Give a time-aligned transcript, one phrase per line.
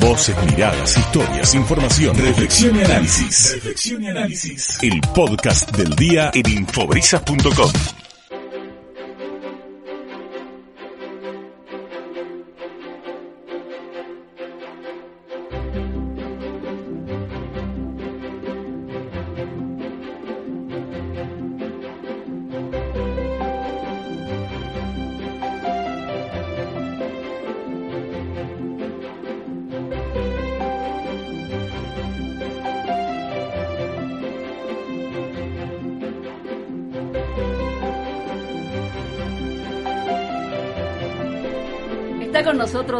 [0.00, 3.52] Voces, miradas, historias, información, reflexión y análisis.
[3.54, 4.78] Reflexión y análisis.
[4.82, 7.72] El podcast del día en infobrisas.com.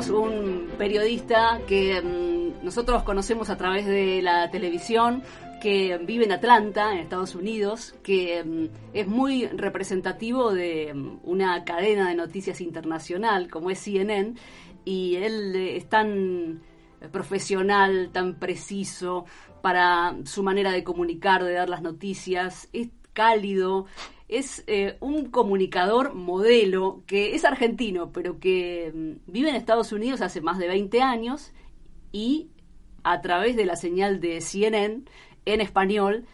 [0.07, 5.25] un periodista que mm, nosotros conocemos a través de la televisión,
[5.61, 11.65] que vive en Atlanta, en Estados Unidos, que mm, es muy representativo de mm, una
[11.65, 14.35] cadena de noticias internacional como es CNN,
[14.85, 16.63] y él eh, es tan
[17.11, 19.25] profesional, tan preciso
[19.63, 23.87] para su manera de comunicar, de dar las noticias, es cálido,
[24.29, 30.21] es eh, un comunicador modelo que es argentino, pero que mm, vive en Estados Unidos
[30.21, 31.53] hace más de 20 años
[32.13, 32.51] y
[33.05, 35.05] a través de la señal de CNN
[35.47, 36.27] en español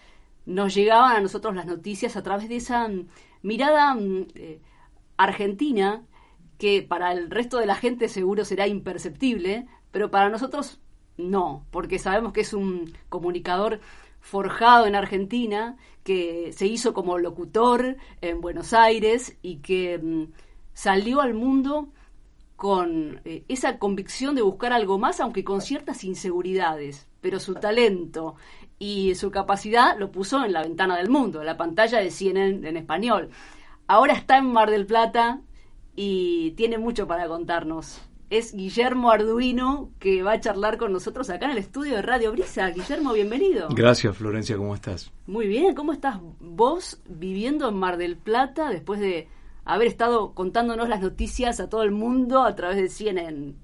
[0.44, 3.08] nos llegaban a nosotros las noticias a través de esa mm,
[3.42, 4.60] mirada mm, eh,
[5.16, 6.04] argentina
[6.58, 10.80] que para el resto de la gente seguro será imperceptible, pero para nosotros
[11.16, 13.80] no, porque sabemos que es un comunicador
[14.20, 20.32] forjado en Argentina, que se hizo como locutor en Buenos Aires y que mm,
[20.74, 21.88] salió al mundo
[22.56, 28.36] con eh, esa convicción de buscar algo más, aunque con ciertas inseguridades, pero su talento
[28.78, 32.68] y su capacidad lo puso en la ventana del mundo, en la pantalla de CNN
[32.68, 33.30] en español.
[33.86, 35.40] Ahora está en Mar del Plata
[35.96, 41.46] y tiene mucho para contarnos es Guillermo Arduino, que va a charlar con nosotros acá
[41.46, 42.68] en el estudio de Radio Brisa.
[42.70, 43.68] Guillermo, bienvenido.
[43.70, 45.12] Gracias, Florencia, ¿cómo estás?
[45.26, 49.28] Muy bien, ¿cómo estás vos viviendo en Mar del Plata después de
[49.64, 53.54] haber estado contándonos las noticias a todo el mundo a través de CNN?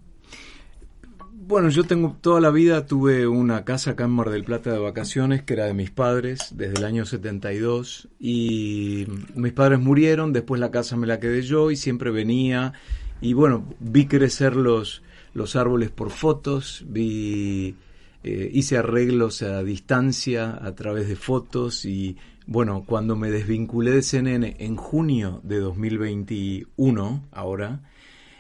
[1.33, 4.79] Bueno, yo tengo toda la vida tuve una casa acá en Mar del Plata de
[4.79, 10.61] vacaciones que era de mis padres desde el año 72 y mis padres murieron, después
[10.61, 12.75] la casa me la quedé yo y siempre venía
[13.21, 15.03] y bueno, vi crecer los,
[15.35, 17.77] los árboles por fotos, vi,
[18.25, 22.17] eh, hice arreglos a distancia a través de fotos y
[22.47, 27.83] bueno, cuando me desvinculé de CNN en junio de 2021, ahora,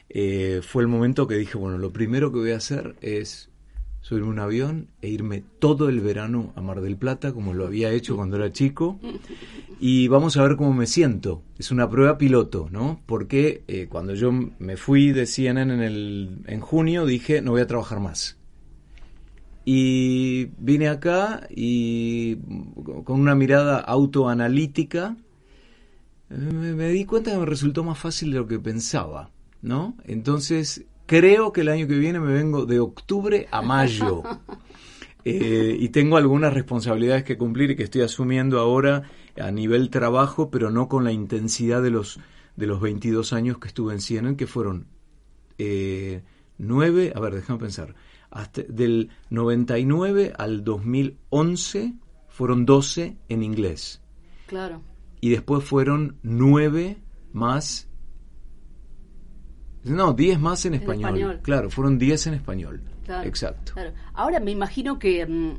[0.09, 3.50] eh, fue el momento que dije, bueno, lo primero que voy a hacer es
[4.01, 7.93] subirme un avión e irme todo el verano a Mar del Plata, como lo había
[7.93, 8.99] hecho cuando era chico,
[9.79, 11.43] y vamos a ver cómo me siento.
[11.59, 13.01] Es una prueba piloto, ¿no?
[13.07, 17.61] Porque eh, cuando yo me fui de CNN en, el, en junio, dije, no voy
[17.61, 18.39] a trabajar más.
[19.65, 22.37] Y vine acá y
[23.05, 25.17] con una mirada autoanalítica,
[26.31, 29.97] me, me di cuenta que me resultó más fácil de lo que pensaba, ¿no?
[30.05, 34.23] Entonces Creo que el año que viene me vengo de octubre a mayo.
[35.23, 39.03] Eh, y tengo algunas responsabilidades que cumplir y que estoy asumiendo ahora
[39.39, 42.19] a nivel trabajo, pero no con la intensidad de los,
[42.57, 44.87] de los 22 años que estuve en CNN, que fueron
[45.59, 46.23] eh,
[46.57, 47.95] 9, a ver, déjame pensar,
[48.31, 51.97] hasta del 99 al 2011
[52.31, 54.01] fueron 12 en inglés.
[54.47, 54.81] Claro.
[55.21, 56.97] Y después fueron 9
[57.35, 57.90] más
[59.85, 61.41] no, 10 más en español.
[61.43, 62.83] Claro, fueron 10 en español.
[63.25, 63.73] Exacto.
[64.15, 65.59] Ahora me imagino que mm,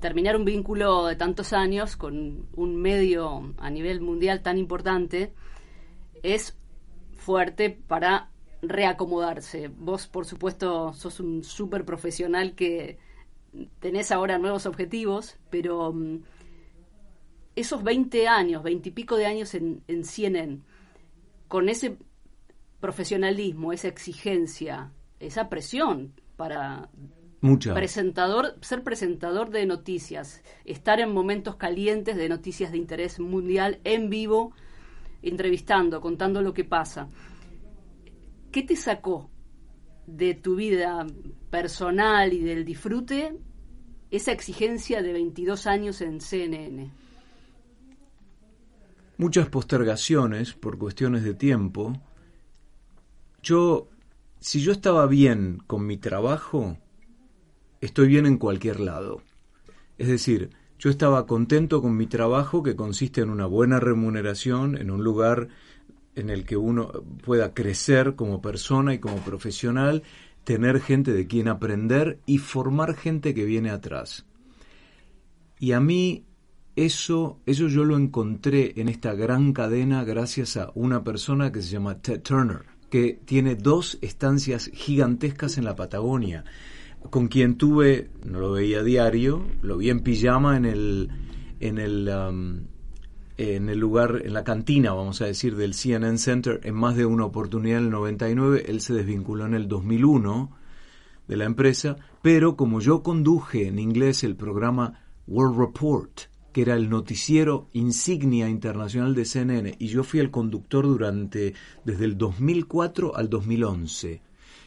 [0.00, 5.32] terminar un vínculo de tantos años con un medio a nivel mundial tan importante
[6.22, 6.56] es
[7.14, 8.30] fuerte para
[8.62, 9.68] reacomodarse.
[9.68, 12.98] Vos, por supuesto, sos un súper profesional que
[13.78, 16.18] tenés ahora nuevos objetivos, pero mm,
[17.54, 20.60] esos 20 años, 20 y pico de años en, en CNN,
[21.48, 21.96] con ese
[22.80, 26.90] profesionalismo, esa exigencia, esa presión para
[27.74, 34.10] presentador, ser presentador de noticias, estar en momentos calientes de noticias de interés mundial en
[34.10, 34.52] vivo,
[35.22, 37.08] entrevistando, contando lo que pasa.
[38.50, 39.30] ¿Qué te sacó
[40.06, 41.06] de tu vida
[41.50, 43.36] personal y del disfrute
[44.10, 46.90] esa exigencia de 22 años en CNN?
[49.18, 51.94] Muchas postergaciones por cuestiones de tiempo,
[53.46, 53.88] yo,
[54.40, 56.78] si yo estaba bien con mi trabajo,
[57.80, 59.22] estoy bien en cualquier lado.
[59.98, 60.50] Es decir,
[60.80, 65.48] yo estaba contento con mi trabajo que consiste en una buena remuneración, en un lugar
[66.16, 66.90] en el que uno
[67.24, 70.02] pueda crecer como persona y como profesional,
[70.42, 74.26] tener gente de quien aprender y formar gente que viene atrás.
[75.60, 76.24] Y a mí
[76.74, 81.70] eso, eso yo lo encontré en esta gran cadena gracias a una persona que se
[81.70, 86.44] llama Ted Turner, que tiene dos estancias gigantescas en la Patagonia,
[87.10, 91.10] con quien tuve, no lo veía diario, lo vi en pijama en el,
[91.60, 92.66] en el, um,
[93.36, 97.06] en el lugar, en la cantina, vamos a decir, del CNN Center en más de
[97.06, 98.64] una oportunidad en el 99.
[98.66, 100.50] Él se desvinculó en el 2001
[101.28, 106.20] de la empresa, pero como yo conduje en inglés el programa World Report,
[106.56, 111.52] que era el noticiero insignia internacional de CNN, y yo fui el conductor durante
[111.84, 114.22] desde el 2004 al 2011.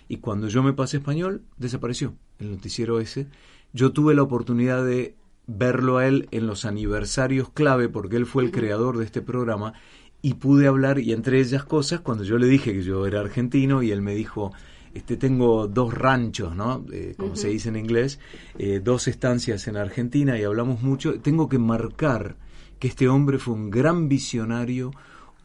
[0.08, 3.26] Y cuando yo me pasé español, desapareció el noticiero ese.
[3.74, 5.16] Yo tuve la oportunidad de
[5.48, 9.74] verlo a él en los aniversarios clave, porque él fue el creador de este programa,
[10.22, 13.82] y pude hablar, y entre ellas cosas, cuando yo le dije que yo era argentino,
[13.82, 14.52] y él me dijo,
[14.94, 16.86] este, tengo dos ranchos, ¿no?
[16.92, 18.20] Eh, como se dice en inglés,
[18.58, 22.38] eh, dos estancias en Argentina, y hablamos mucho, tengo que marcar
[22.80, 24.92] que este hombre fue un gran visionario,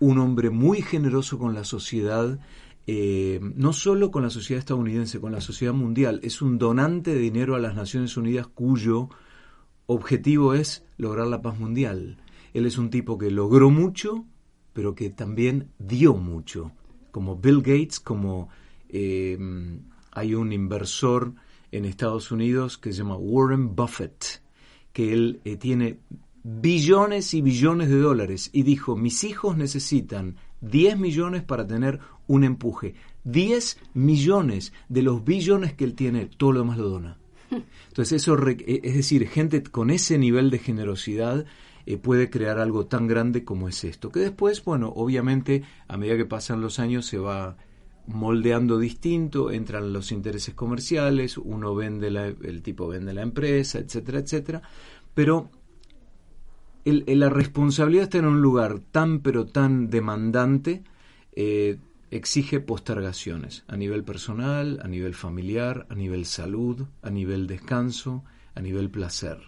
[0.01, 2.39] un hombre muy generoso con la sociedad,
[2.87, 7.21] eh, no solo con la sociedad estadounidense, con la sociedad mundial, es un donante de
[7.21, 9.09] dinero a las Naciones Unidas cuyo
[9.87, 12.19] objetivo es lograr la paz mundial.
[12.53, 14.25] Él es un tipo que logró mucho,
[14.73, 16.73] pero que también dio mucho.
[17.11, 18.49] Como Bill Gates, como
[18.95, 19.37] eh,
[20.13, 21.35] hay un inversor
[21.73, 24.41] en Estados Unidos que se llama Warren Buffett,
[24.93, 25.99] que él eh, tiene
[26.45, 31.99] billones y billones de dólares y dijo, mis hijos necesitan 10 millones para tener
[32.29, 32.95] un empuje.
[33.25, 37.19] 10 millones de los billones que él tiene, todo lo demás lo dona.
[37.89, 41.45] Entonces eso, eh, es decir, gente con ese nivel de generosidad
[41.87, 44.13] eh, puede crear algo tan grande como es esto.
[44.13, 47.57] Que después, bueno, obviamente a medida que pasan los años se va
[48.07, 54.19] moldeando distinto, entran los intereses comerciales, uno vende la, el tipo vende la empresa, etcétera,
[54.19, 54.63] etcétera.
[55.15, 55.51] Pero
[56.85, 60.85] el, la responsabilidad está en un lugar tan pero tan demandante
[61.33, 61.79] eh,
[62.11, 68.25] exige postergaciones a nivel personal, a nivel familiar, a nivel salud, a nivel descanso,
[68.55, 69.39] a nivel placer.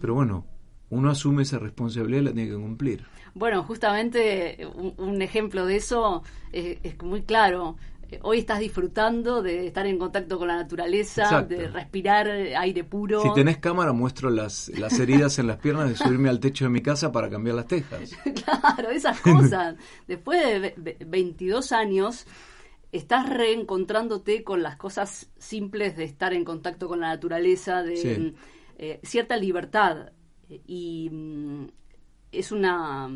[0.00, 0.46] Pero bueno,
[0.90, 3.04] uno asume esa responsabilidad y la tiene que cumplir.
[3.34, 4.66] Bueno, justamente
[4.96, 6.22] un, ejemplo de eso
[6.52, 7.76] es, es muy claro
[8.22, 13.22] hoy estás disfrutando de estar en contacto con la naturaleza, de respirar aire puro.
[13.22, 16.70] Si tenés cámara, muestro las, las heridas en las piernas de subirme al techo de
[16.70, 18.10] mi casa para cambiar las tejas.
[18.44, 19.76] claro, esas cosas.
[20.06, 22.26] Después de 22 años,
[22.92, 28.34] estás reencontrándote con las cosas simples de estar en contacto con la naturaleza, de
[28.78, 30.12] eh, cierta libertad.
[30.48, 31.66] Y mm,
[32.32, 33.10] es una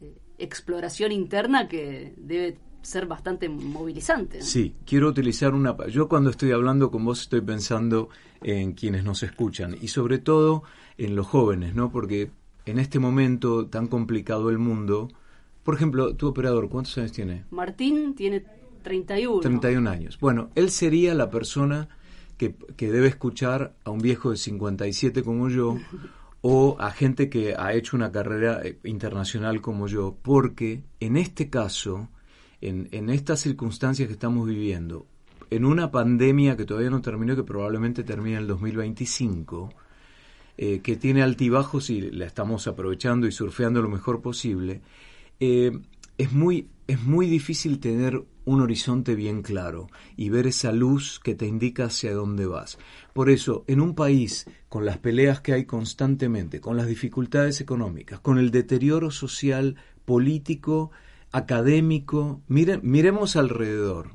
[0.00, 4.42] eh, exploración interna que debe ser bastante movilizante.
[4.42, 5.76] Sí, quiero utilizar una...
[5.88, 8.08] Yo cuando estoy hablando con vos estoy pensando
[8.42, 10.62] en quienes nos escuchan y sobre todo
[10.96, 11.90] en los jóvenes, ¿no?
[11.92, 12.30] Porque
[12.66, 15.08] en este momento tan complicado el mundo,
[15.62, 17.44] por ejemplo, tu operador, ¿cuántos años tiene?
[17.50, 18.44] Martín tiene
[18.82, 19.40] 31.
[19.40, 20.18] 31 años.
[20.18, 21.88] Bueno, él sería la persona
[22.38, 25.76] que, que debe escuchar a un viejo de 57 como yo
[26.42, 31.50] o a gente que ha hecho una carrera eh, internacional como yo, porque en este
[31.50, 32.08] caso
[32.60, 35.06] en, estas circunstancias que estamos viviendo,
[35.50, 39.72] en una pandemia que todavía no terminó, que probablemente termine en el 2025,
[40.58, 44.82] eh, que tiene altibajos y la estamos aprovechando y surfeando lo mejor posible,
[45.40, 45.72] eh,
[46.18, 51.36] es, muy, es muy difícil tener un horizonte bien claro y ver esa luz que
[51.36, 52.78] te indica hacia dónde vas.
[53.12, 58.18] Por eso, en un país con las peleas que hay constantemente, con las dificultades económicas,
[58.20, 60.90] con el deterioro social, político,
[61.30, 64.10] académico, miremos alrededor.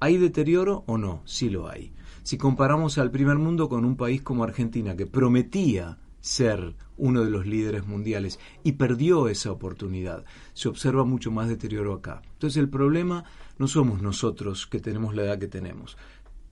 [0.00, 1.22] ¿Hay deterioro o no?
[1.24, 1.92] Sí lo hay.
[2.22, 7.30] Si comparamos al primer mundo con un país como Argentina, que prometía ser uno de
[7.30, 12.22] los líderes mundiales y perdió esa oportunidad, se observa mucho más deterioro acá.
[12.32, 13.24] Entonces el problema
[13.58, 15.96] no somos nosotros que tenemos la edad que tenemos,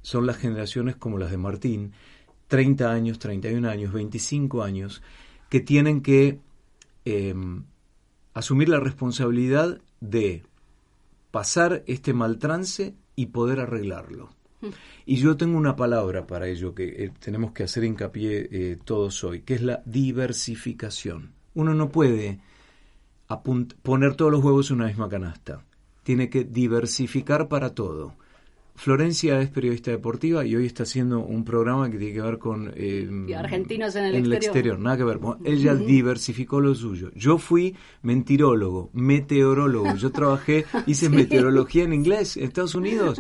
[0.03, 1.93] son las generaciones como las de Martín,
[2.49, 5.03] 30 años, 31 años, 25 años,
[5.49, 6.41] que tienen que
[7.05, 7.65] em,
[8.35, 10.45] asumir la responsabilidad de
[11.33, 14.36] pasar este mal trance y poder arreglarlo.
[15.05, 19.23] Y yo tengo una palabra para ello que eh, tenemos que hacer hincapié eh, todos
[19.25, 21.33] hoy, que es la diversificación.
[21.55, 22.41] Uno no puede
[23.83, 25.65] poner todos los huevos en una misma canasta.
[26.03, 28.15] Tiene que diversificar para todo.
[28.77, 32.73] Florencia es periodista deportiva y hoy está haciendo un programa que tiene que ver con...
[32.77, 34.79] Eh, argentinos en el, exterior.
[34.79, 35.19] Nada que ver.
[35.45, 37.11] ella diversificó lo suyo.
[37.15, 39.97] Yo fui mentirólogo, meteorólogo.
[39.97, 43.19] Yo trabajé, hice meteorología en inglés en Estados Unidos.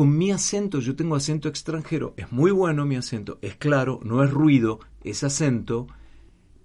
[0.00, 4.24] Con mi acento, yo tengo acento extranjero, es muy bueno mi acento, es claro, no
[4.24, 5.88] es ruido, es acento,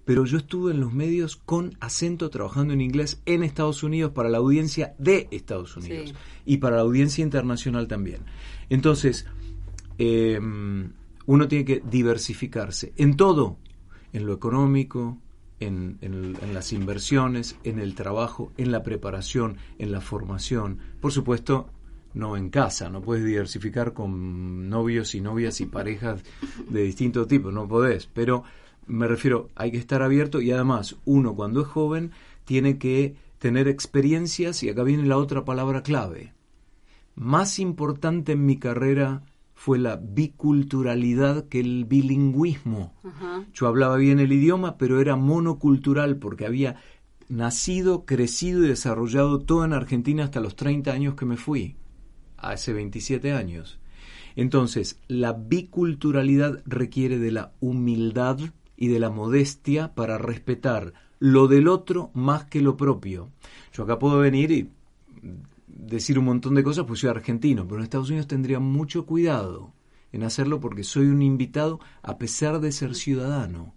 [0.06, 4.30] pero yo estuve en los medios con acento trabajando en inglés en Estados Unidos para
[4.30, 6.14] la audiencia de Estados Unidos
[6.46, 8.22] y para la audiencia internacional también.
[8.70, 9.26] Entonces,
[9.98, 10.40] eh,
[11.26, 13.58] uno tiene que diversificarse en todo,
[14.14, 15.18] en lo económico,
[15.60, 20.78] en, las inversiones, en el trabajo, en la preparación, en la formación.
[21.00, 21.70] Por supuesto,
[22.16, 26.22] no en casa, no puedes diversificar con novios y novias y parejas
[26.68, 28.42] de distinto tipo, no podés, pero
[28.86, 32.12] me refiero, hay que estar abierto y además uno cuando es joven
[32.46, 36.32] tiene que tener experiencias y acá viene la otra palabra clave.
[37.16, 42.94] Más importante en mi carrera fue la biculturalidad que el bilingüismo.
[43.52, 46.76] Yo hablaba bien el idioma, pero era monocultural porque había
[47.28, 51.76] nacido, crecido y desarrollado todo en Argentina hasta los 30 años que me fui,
[52.50, 53.78] hace 27 años.
[54.34, 58.38] Entonces, la biculturalidad requiere de la humildad
[58.76, 63.30] y de la modestia para respetar lo del otro más que lo propio.
[63.72, 64.70] Yo acá puedo venir y
[65.66, 69.72] decir un montón de cosas, pues soy argentino, pero en Estados Unidos tendría mucho cuidado
[70.12, 73.74] en hacerlo porque soy un invitado a pesar de ser ciudadano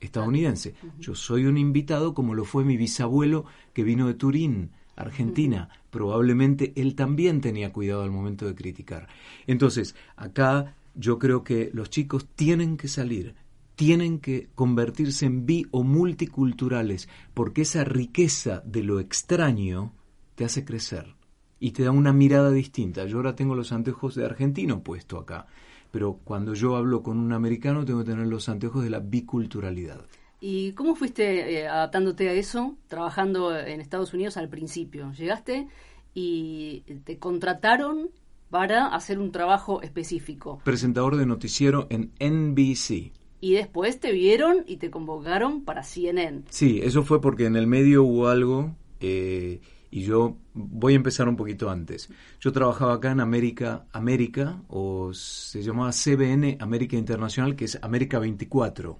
[0.00, 0.74] estadounidense.
[0.98, 5.68] Yo soy un invitado como lo fue mi bisabuelo que vino de Turín, Argentina.
[5.90, 9.08] Probablemente él también tenía cuidado al momento de criticar.
[9.46, 13.34] Entonces, acá yo creo que los chicos tienen que salir,
[13.76, 19.92] tienen que convertirse en bi o multiculturales, porque esa riqueza de lo extraño
[20.34, 21.14] te hace crecer
[21.60, 23.04] y te da una mirada distinta.
[23.06, 25.46] Yo ahora tengo los anteojos de argentino puesto acá,
[25.90, 30.06] pero cuando yo hablo con un americano tengo que tener los anteojos de la biculturalidad.
[30.40, 35.12] ¿Y cómo fuiste eh, adaptándote a eso, trabajando en Estados Unidos al principio?
[35.12, 35.68] Llegaste
[36.14, 38.10] y te contrataron
[38.50, 40.60] para hacer un trabajo específico.
[40.64, 43.12] Presentador de noticiero en NBC.
[43.40, 46.44] Y después te vieron y te convocaron para CNN.
[46.48, 51.28] Sí, eso fue porque en el medio hubo algo eh, y yo voy a empezar
[51.28, 52.08] un poquito antes.
[52.40, 58.18] Yo trabajaba acá en América, América, o se llamaba CBN América Internacional, que es América
[58.18, 58.98] 24.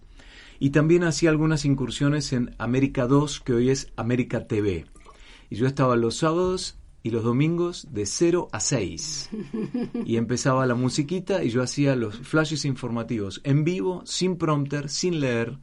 [0.58, 4.86] Y también hacía algunas incursiones en América 2, que hoy es América TV.
[5.50, 9.30] Y yo estaba los sábados y los domingos de 0 a 6.
[10.04, 15.20] Y empezaba la musiquita y yo hacía los flashes informativos en vivo, sin prompter, sin
[15.20, 15.58] leer,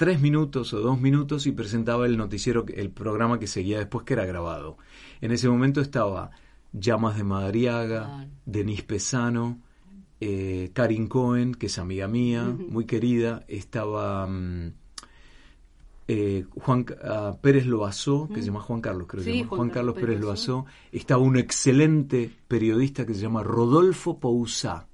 [0.00, 4.14] tres minutos o dos minutos y presentaba el noticiero, el programa que seguía después que
[4.14, 4.78] era grabado.
[5.20, 6.30] En ese momento estaba
[6.72, 9.60] Llamas de Madariaga, Denise Pesano,
[10.20, 14.72] eh, Karin Cohen, que es amiga mía, muy querida, estaba mm,
[16.08, 19.70] eh, Juan ah, Pérez Loazó, que se llama Juan Carlos, creo que se llama Juan,
[19.70, 24.86] Carlos Pérez Loazó, estaba un excelente periodista que se llama Rodolfo Pousá.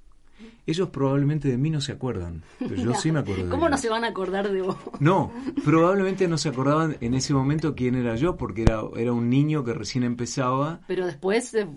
[0.67, 3.77] Ellos probablemente de mí no se acuerdan, pero yo sí me acuerdo de ¿Cómo no
[3.77, 4.77] se van a acordar de vos?
[4.99, 5.31] No,
[5.65, 9.63] probablemente no se acordaban en ese momento quién era yo, porque era, era un niño
[9.63, 10.81] que recién empezaba.
[10.87, 11.67] Pero después eh,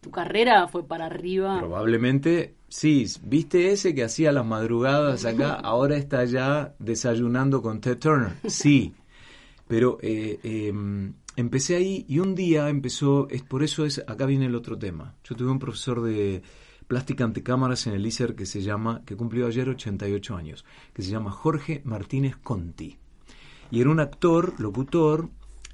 [0.00, 1.58] tu carrera fue para arriba.
[1.58, 3.06] Probablemente, sí.
[3.22, 5.54] ¿Viste ese que hacía las madrugadas acá?
[5.62, 8.32] Ahora está ya desayunando con Ted Turner.
[8.46, 8.94] Sí.
[9.66, 14.46] Pero eh, em, empecé ahí y un día empezó, es por eso es, acá viene
[14.46, 15.14] el otro tema.
[15.24, 16.42] Yo tuve un profesor de
[16.86, 21.02] plástica ante cámaras en el ISER que se llama, que cumplió ayer 88 años, que
[21.02, 22.98] se llama Jorge Martínez Conti.
[23.70, 25.30] Y era un actor, locutor,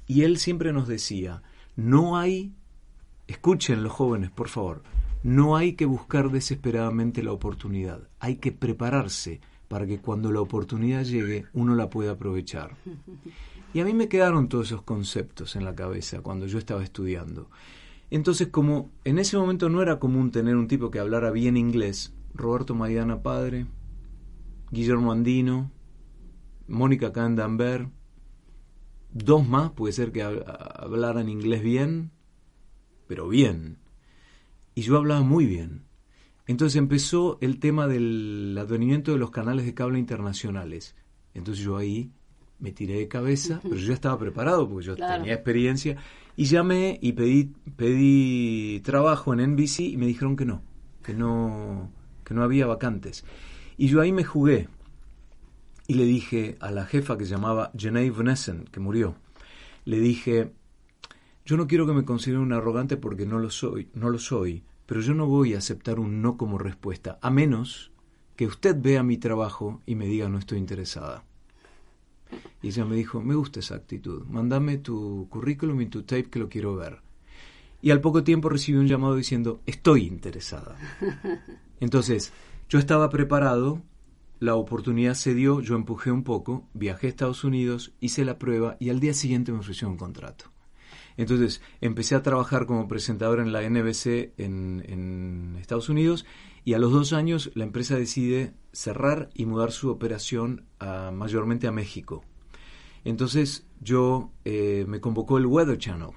[0.07, 1.43] y él siempre nos decía,
[1.75, 2.53] no hay,
[3.27, 4.83] escuchen los jóvenes, por favor,
[5.23, 11.03] no hay que buscar desesperadamente la oportunidad, hay que prepararse para que cuando la oportunidad
[11.03, 12.75] llegue uno la pueda aprovechar.
[13.73, 17.49] Y a mí me quedaron todos esos conceptos en la cabeza cuando yo estaba estudiando.
[18.09, 22.13] Entonces, como en ese momento no era común tener un tipo que hablara bien inglés,
[22.33, 23.67] Roberto Maidana padre,
[24.71, 25.71] Guillermo Andino,
[26.67, 27.87] Mónica Candanber,
[29.13, 32.11] dos más, puede ser que hablaran inglés bien,
[33.11, 33.75] pero bien.
[34.73, 35.81] Y yo hablaba muy bien.
[36.47, 40.95] Entonces empezó el tema del advenimiento de los canales de cable internacionales.
[41.33, 42.09] Entonces yo ahí
[42.59, 45.97] me tiré de cabeza, pero yo ya estaba preparado porque yo tenía experiencia
[46.37, 50.61] y llamé y pedí, pedí trabajo en NBC y me dijeron que no,
[51.03, 51.91] que no,
[52.23, 53.25] que no había vacantes.
[53.75, 54.69] Y yo ahí me jugué
[55.85, 59.17] y le dije a la jefa que se llamaba Jenny Nessen, que murió,
[59.83, 60.53] le dije,
[61.51, 64.63] yo no quiero que me consideren un arrogante porque no lo soy, no lo soy,
[64.85, 67.91] pero yo no voy a aceptar un no como respuesta, a menos
[68.37, 71.25] que usted vea mi trabajo y me diga no estoy interesada.
[72.61, 76.39] Y ella me dijo, me gusta esa actitud, mándame tu currículum y tu tape que
[76.39, 77.01] lo quiero ver.
[77.81, 80.77] y al poco tiempo recibí un llamado diciendo, estoy interesada.
[81.81, 82.31] Entonces,
[82.69, 83.81] yo estaba preparado,
[84.39, 88.77] la oportunidad se dio, yo empujé un poco, viajé a Estados Unidos, hice la prueba
[88.79, 90.50] y al día siguiente me ofreció un contrato.
[91.21, 96.25] Entonces empecé a trabajar como presentador en la NBC en, Estados Unidos
[96.65, 100.65] y a los dos años la empresa decide cerrar y mudar su operación
[101.13, 102.23] mayormente a México.
[103.05, 106.09] Entonces yo eh, me convocó el Weather Channel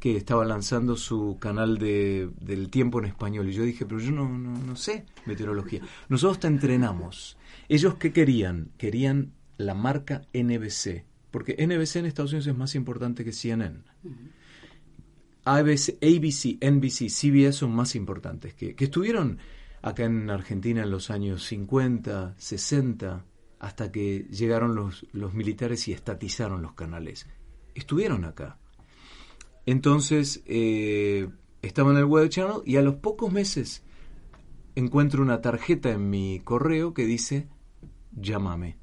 [0.00, 3.48] que estaba lanzando su canal de, del tiempo en español.
[3.48, 5.80] Y yo dije, pero yo no, no, no sé meteorología.
[6.08, 7.36] Nosotros te entrenamos.
[7.68, 8.72] Ellos qué querían?
[8.78, 11.04] Querían la marca NBC.
[11.30, 13.80] Porque NBC en Estados Unidos es más importante que CNN.
[15.56, 19.38] ABC, ABC, NBC, CBS son más importantes, que, que estuvieron
[19.82, 23.24] acá en Argentina en los años 50, 60,
[23.58, 27.26] hasta que llegaron los, los militares y estatizaron los canales.
[27.74, 28.58] Estuvieron acá.
[29.66, 31.28] Entonces, eh,
[31.62, 33.84] estaba en el Web Channel y a los pocos meses
[34.74, 37.48] encuentro una tarjeta en mi correo que dice,
[38.12, 38.78] llámame.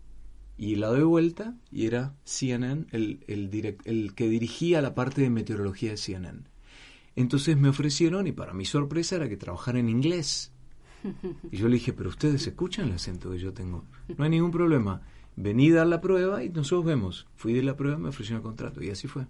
[0.58, 5.30] Y la doy vuelta y era CNN, el, el, el que dirigía la parte de
[5.30, 6.44] meteorología de CNN.
[7.18, 10.54] Entonces me ofrecieron, y para mi sorpresa era que trabajara en inglés.
[11.52, 13.86] Y yo le dije, pero ustedes escuchan el acento que yo tengo.
[14.16, 15.02] No hay ningún problema.
[15.36, 17.28] Vení a dar la prueba y nosotros vemos.
[17.36, 19.26] Fui de la prueba, me ofrecieron el contrato y así fue.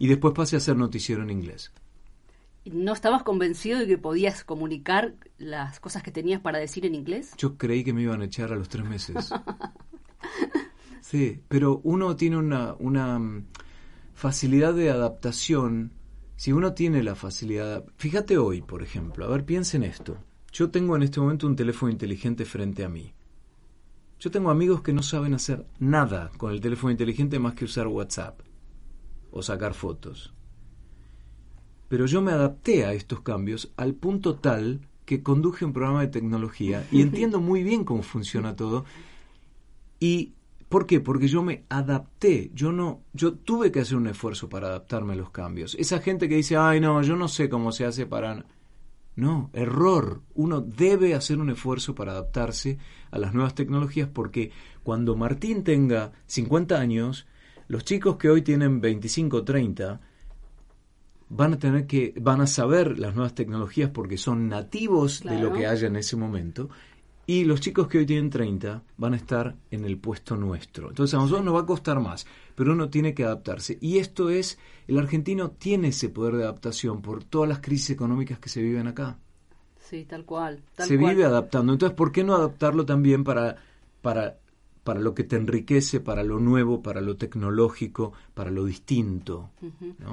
[0.00, 1.72] Y después pasé a hacer noticiero en inglés.
[2.64, 7.34] ¿No estabas convencido de que podías comunicar las cosas que tenías para decir en inglés?
[7.38, 9.32] Yo creí que me iban a echar a los tres meses.
[11.00, 13.46] sí, pero uno tiene una, una mm,
[14.12, 15.92] facilidad de adaptación
[16.42, 20.18] si uno tiene la facilidad, fíjate hoy, por ejemplo, a ver, piensa en esto.
[20.52, 23.14] Yo tengo en este momento un teléfono inteligente frente a mí.
[24.18, 27.86] Yo tengo amigos que no saben hacer nada con el teléfono inteligente más que usar
[27.86, 28.40] WhatsApp
[29.30, 30.34] o sacar fotos.
[31.88, 36.08] Pero yo me adapté a estos cambios al punto tal que conduje un programa de
[36.08, 38.84] tecnología y entiendo muy bien cómo funciona todo
[40.00, 40.32] y
[40.72, 41.00] ¿Por qué?
[41.00, 45.16] Porque yo me adapté, yo no, yo tuve que hacer un esfuerzo para adaptarme a
[45.16, 45.76] los cambios.
[45.78, 48.46] Esa gente que dice, ay no, yo no sé cómo se hace para...
[49.14, 50.22] No, error.
[50.32, 52.78] Uno debe hacer un esfuerzo para adaptarse
[53.10, 54.50] a las nuevas tecnologías porque
[54.82, 57.26] cuando Martín tenga 50 años,
[57.68, 60.00] los chicos que hoy tienen 25 o 30
[61.28, 65.52] van a tener que van a saber las nuevas tecnologías porque son nativos de lo
[65.52, 66.70] que haya en ese momento
[67.26, 70.88] y los chicos que hoy tienen 30 van a estar en el puesto nuestro.
[70.88, 73.78] Entonces a nosotros nos va a costar más, pero uno tiene que adaptarse.
[73.80, 74.58] Y esto es,
[74.88, 78.88] el argentino tiene ese poder de adaptación por todas las crisis económicas que se viven
[78.88, 79.18] acá.
[79.78, 80.62] Sí, tal cual.
[80.78, 81.72] se vive adaptando.
[81.72, 83.56] Entonces, ¿por qué no adaptarlo también para,
[84.00, 84.38] para,
[84.84, 89.50] para lo que te enriquece, para lo nuevo, para lo tecnológico, para lo distinto?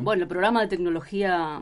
[0.01, 1.61] Bueno, el programa de tecnología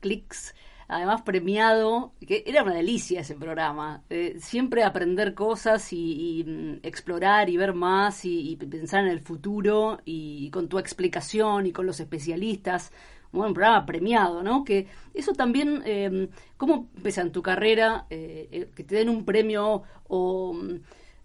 [0.00, 0.54] Clicks
[0.92, 4.02] además premiado, que era una delicia ese programa.
[4.10, 10.00] Eh, siempre aprender cosas y, mm, explorar y ver más y, pensar en el futuro
[10.04, 12.92] y, con tu explicación y con los especialistas.
[13.32, 14.62] Bueno, un programa premiado, ¿no?
[14.64, 16.28] Que eso también, eh,
[16.58, 18.06] ¿cómo empieza tu carrera?
[18.10, 20.80] Eh, que te den un premio o mm,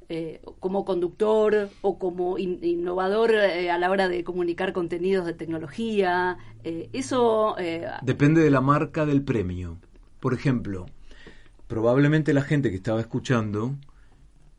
[0.10, 6.38] eh, como conductor o como innovador eh, a la hora de comunicar contenidos de tecnología.
[6.64, 7.56] Eh, eso...
[8.04, 9.78] Depende de la marca del premio.
[10.22, 10.86] Por ejemplo,
[11.68, 13.76] probablemente la gente que estaba escuchando,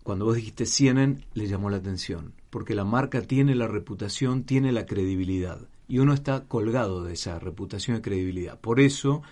[0.02, 4.70] cuando vos dijiste CNN, le llamó la atención, porque la marca tiene la reputación, tiene
[4.70, 8.61] la credibilidad, y uno está colgado de esa reputación y credibilidad.
[8.61, 9.22] Por eso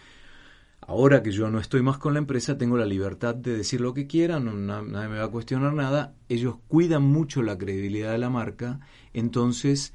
[0.88, 3.92] Ahora que yo no estoy más con la empresa, tengo la libertad de decir lo
[3.92, 6.14] que quiera, nadie me va a cuestionar nada.
[6.28, 8.78] Ellos cuidan mucho la credibilidad de la marca,
[9.12, 9.94] entonces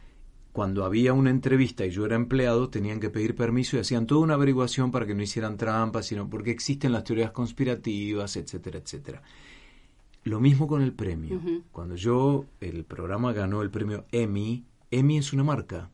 [0.52, 4.22] cuando había una entrevista y yo era empleado, tenían que pedir permiso y hacían toda
[4.22, 9.22] una averiguación para que no hicieran trampas, sino porque existen las teorías conspirativas, etcétera, etcétera.
[10.26, 11.42] Lo mismo con el premio.
[11.72, 15.90] Cuando yo, el programa ganó el premio Emmy, Emmy es una marca.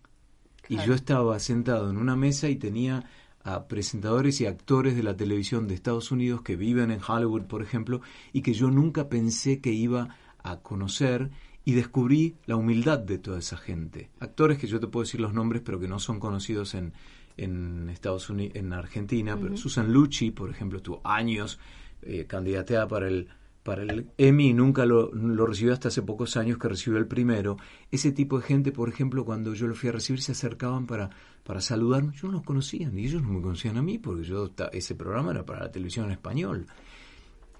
[0.69, 3.05] Y yo estaba sentado en una mesa y tenía
[3.47, 7.61] a presentadores y actores de la televisión de Estados Unidos que viven en Hollywood, por
[7.61, 8.01] ejemplo,
[8.33, 11.31] y que yo nunca pensé que iba a conocer
[11.63, 14.09] y descubrí la humildad de toda esa gente.
[14.19, 16.91] Actores que yo te puedo decir los nombres, pero que no son conocidos en,
[17.37, 21.57] en Estados Unidos, en Argentina, pero Susan Lucci, por ejemplo, estuvo años
[22.01, 23.29] eh, candidateada para el
[23.67, 25.11] para el Emmy nunca lo,
[25.45, 27.57] recibió hasta hace pocos años que recibió el primero.
[27.91, 31.09] Ese tipo de gente, por ejemplo, cuando yo lo fui a recibir, se acercaban para,
[31.43, 32.13] para saludarme.
[32.15, 35.31] Yo no los conocía, ni ellos no me conocían a mí, porque yo ese programa
[35.31, 36.65] era para la televisión en español.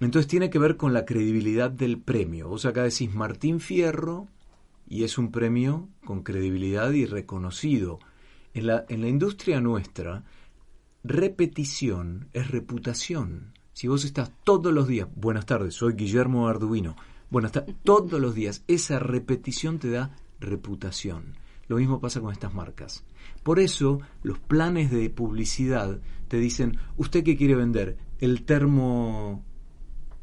[0.00, 2.48] Entonces tiene que ver con la credibilidad del premio.
[2.48, 4.28] Vos acá decís Martín Fierro
[4.88, 7.98] y es un premio con credibilidad y reconocido.
[8.54, 10.24] En la, en la industria nuestra,
[11.04, 13.57] repetición es reputación.
[13.78, 16.96] Si vos estás todos los días, buenas tardes, soy Guillermo Arduino,
[17.30, 21.36] buenas tardes, todos los días, esa repetición te da reputación.
[21.68, 23.04] Lo mismo pasa con estas marcas.
[23.44, 27.96] Por eso los planes de publicidad te dicen, ¿usted qué quiere vender?
[28.18, 29.44] El termo...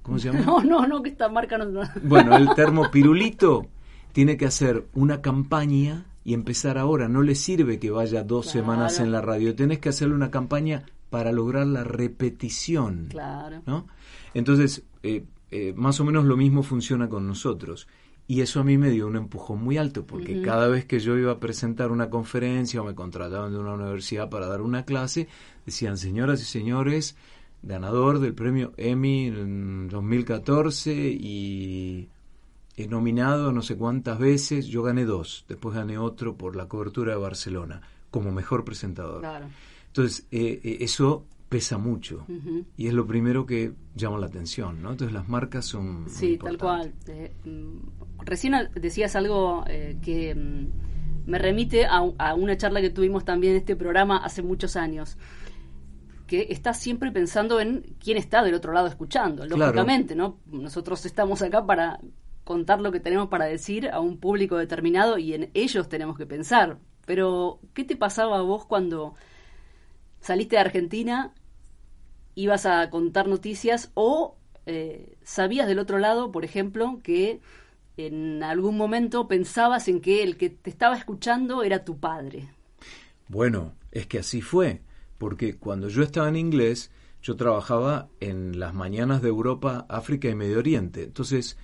[0.01, 0.41] ¿Cómo se llama?
[0.45, 1.79] No, no, no, que esta marca no...
[2.03, 3.67] Bueno, el termo pirulito
[4.11, 7.07] tiene que hacer una campaña y empezar ahora.
[7.07, 8.59] No le sirve que vaya dos Claro.
[8.59, 9.55] semanas en la radio.
[9.55, 10.83] Tenés que hacerle una campaña
[11.15, 13.08] para lograr la repetición.
[13.10, 13.62] Claro.
[13.65, 13.88] ¿no?
[14.34, 17.88] Entonces, eh, eh, más o menos lo mismo funciona con nosotros.
[18.28, 21.17] Y eso a mí me dio un empujón muy alto, porque cada vez que yo
[21.17, 25.30] iba a presentar una conferencia o me contrataban de una universidad para dar una clase,
[25.65, 27.15] decían, señoras y señores,
[27.63, 32.10] ganador del premio Emmy en 2014 y
[32.75, 37.13] he nominado no sé cuántas veces, yo gané dos, después gané otro por la cobertura
[37.13, 39.21] de Barcelona como mejor presentador.
[39.21, 39.45] Claro.
[39.95, 42.25] Entonces, eh, eh, eso pesa mucho
[42.75, 44.91] y es lo primero que llama la atención, ¿no?
[44.91, 46.10] Entonces las marcas son...
[46.10, 46.93] Sí, tal cual.
[47.08, 52.89] Eh, mm, recién decías algo eh, que mm, me remite a, a una charla que
[52.89, 55.17] tuvimos también en este programa hace muchos años.
[56.27, 59.58] Que estás siempre pensando en quién está del otro lado escuchando, Claro.
[59.67, 60.39] lógicamente, ¿no?
[60.47, 61.99] Nosotros estamos acá para
[62.43, 66.25] contar lo que tenemos para decir a un público determinado y en ellos tenemos que
[66.25, 66.79] pensar.
[67.05, 69.13] Pero, ¿qué te pasaba a vos cuando
[70.25, 71.33] saliste de Argentina
[72.33, 74.35] ibas a contar noticias o
[74.65, 77.41] eh, sabías del otro lado, por ejemplo, que
[77.95, 82.49] en algún momento pensabas en que el que te estaba escuchando era tu padre.
[83.27, 84.81] Bueno, es que así fue,
[85.19, 90.35] porque cuando yo estaba en inglés, yo trabajaba en las mañanas de Europa, África y
[90.35, 91.03] Medio Oriente.
[91.03, 91.55] Entonces,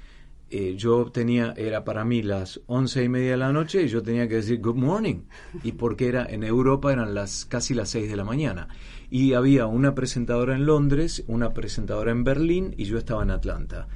[0.51, 4.03] eh, yo tenía, era para mí las once y media de la noche y yo
[4.03, 5.21] tenía que decir good morning.
[5.63, 8.67] Y porque era en Europa eran las casi las seis de la mañana.
[9.09, 13.87] Y había una presentadora en Londres, una presentadora en Berlín y yo estaba en Atlanta.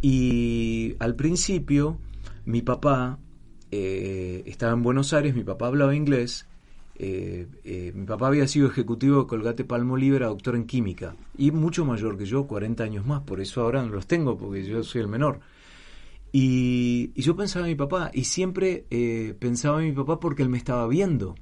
[0.00, 1.98] Y al principio,
[2.44, 3.18] mi papá
[3.70, 6.46] eh, estaba en Buenos Aires, mi papá hablaba inglés.
[6.96, 11.50] eh, eh, mi papá había sido ejecutivo de Colgate Palmolive, era doctor en química y
[11.50, 14.82] mucho mayor que yo, 40 años más, por eso ahora no los tengo, porque yo
[14.84, 15.40] soy el menor.
[16.32, 20.48] Y, yo pensaba en mi papá y siempre eh, pensaba en mi papá porque él
[20.48, 21.34] me estaba viendo.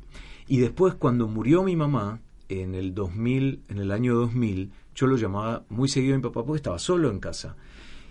[0.48, 5.16] Y después cuando murió mi mamá, en el 2000, en el año 2000, yo lo
[5.16, 7.56] llamaba muy seguido a mi papá porque estaba solo en casa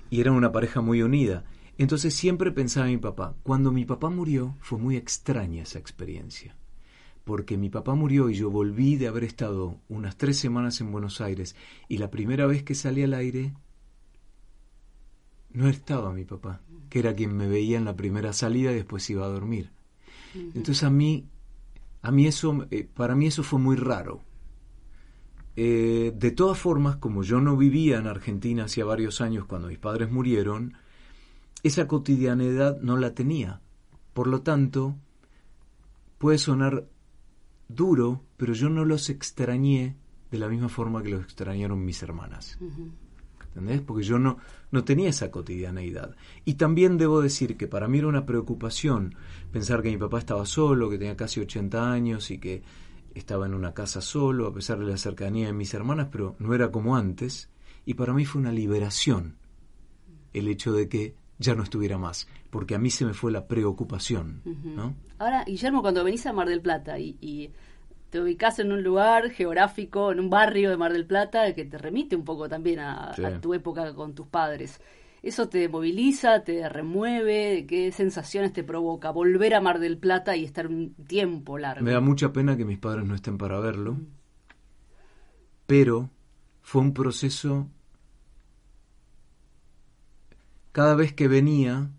[0.10, 1.44] y eran una pareja muy unida.
[1.78, 3.36] Entonces siempre pensaba en mi papá.
[3.44, 6.56] Cuando mi papá murió fue muy extraña esa experiencia,
[7.26, 11.22] porque mi papá murió y yo volví de haber estado unas tres semanas en Buenos
[11.22, 11.56] Aires
[11.88, 13.54] y la primera vez que salí al aire
[15.52, 19.10] no estaba mi papá, que era quien me veía en la primera salida y después
[19.10, 19.72] iba a dormir.
[20.36, 21.28] Entonces a mí,
[22.02, 24.22] a mí eso, eh, para mí eso fue muy raro.
[25.56, 29.80] Eh, de todas formas, como yo no vivía en Argentina hacía varios años cuando mis
[29.80, 30.74] padres murieron,
[31.64, 33.62] esa cotidianidad no la tenía.
[34.14, 34.96] Por lo tanto,
[36.18, 36.88] puede sonar
[37.68, 39.96] duro, pero yo no los extrañé
[40.32, 42.58] de la misma forma que los extrañaron mis hermanas.
[43.50, 43.82] ¿Entendés?
[43.82, 44.38] Porque yo no,
[44.72, 46.16] no tenía esa cotidianeidad.
[46.46, 49.16] Y también debo decir que para mí era una preocupación
[49.52, 52.62] pensar que mi papá estaba solo, que tenía casi 80 años y que
[53.16, 56.54] estaba en una casa solo, a pesar de la cercanía de mis hermanas, pero no
[56.54, 57.50] era como antes.
[57.86, 59.38] Y para mí fue una liberación
[60.34, 63.48] el hecho de que ya no estuviera más, porque a mí se me fue la
[63.48, 64.96] preocupación, ¿no?
[65.18, 67.50] Ahora, Guillermo, cuando venís a Mar del Plata y, y
[68.10, 71.78] te ubicás en un lugar geográfico, en un barrio de Mar del Plata, que te
[71.78, 73.24] remite un poco también a, Sí.
[73.24, 74.82] a tu época con tus padres.
[75.22, 77.66] ¿Eso te moviliza, te remueve?
[77.68, 81.84] ¿Qué sensaciones te provoca volver a Mar del Plata y estar un tiempo largo?
[81.84, 83.98] Me da mucha pena que mis padres no estén para verlo,
[85.66, 86.10] pero
[86.62, 87.68] fue un proceso...
[90.72, 91.90] Cada vez que venía,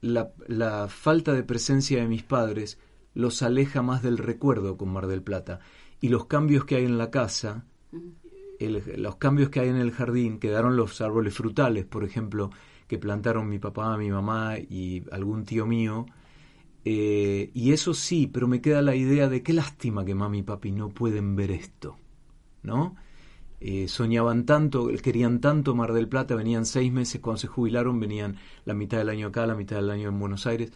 [0.00, 2.78] la, la falta de presencia de mis padres
[3.14, 5.60] los aleja más del recuerdo con Mar del Plata.
[6.00, 7.66] Y los cambios que hay en la casa,
[8.58, 12.50] el- los cambios que hay en el jardín, quedaron los árboles frutales, por ejemplo,
[12.88, 16.06] que plantaron mi papá, mi mamá y algún tío mío.
[16.84, 20.42] Eh, y eso sí, pero me queda la idea de qué lástima que mami y
[20.42, 21.98] papi no pueden ver esto,
[22.62, 22.96] ¿no?
[23.60, 28.36] Eh, soñaban tanto, querían tanto Mar del Plata, venían seis meses, cuando se jubilaron venían
[28.64, 30.72] la mitad del año acá, la mitad del año en Buenos Aires.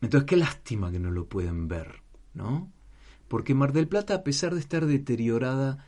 [0.00, 2.02] Entonces, qué lástima que no lo pueden ver,
[2.34, 2.72] ¿no?
[3.28, 5.86] Porque Mar del Plata, a pesar de estar deteriorada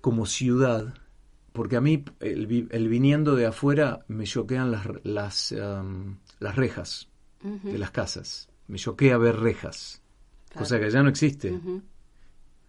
[0.00, 0.94] como ciudad,
[1.52, 6.56] porque a mí, el, vi- el viniendo de afuera, me choquean las, las, um, las
[6.56, 7.08] rejas
[7.42, 8.48] de las casas.
[8.68, 10.02] Me choquea ver rejas,
[10.48, 10.64] Claro.
[10.64, 11.58] cosa que ya no existe.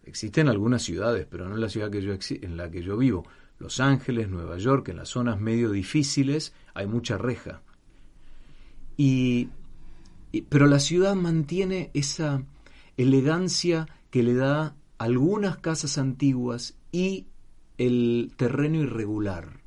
[0.03, 3.25] Existen algunas ciudades, pero no en la ciudad que yo en la que yo vivo.
[3.59, 7.61] Los Ángeles, Nueva York, en las zonas medio difíciles hay mucha reja.
[8.97, 9.49] Y,
[10.49, 12.43] pero la ciudad mantiene esa
[12.97, 17.27] elegancia que le da algunas casas antiguas y
[17.77, 19.61] el terreno irregular.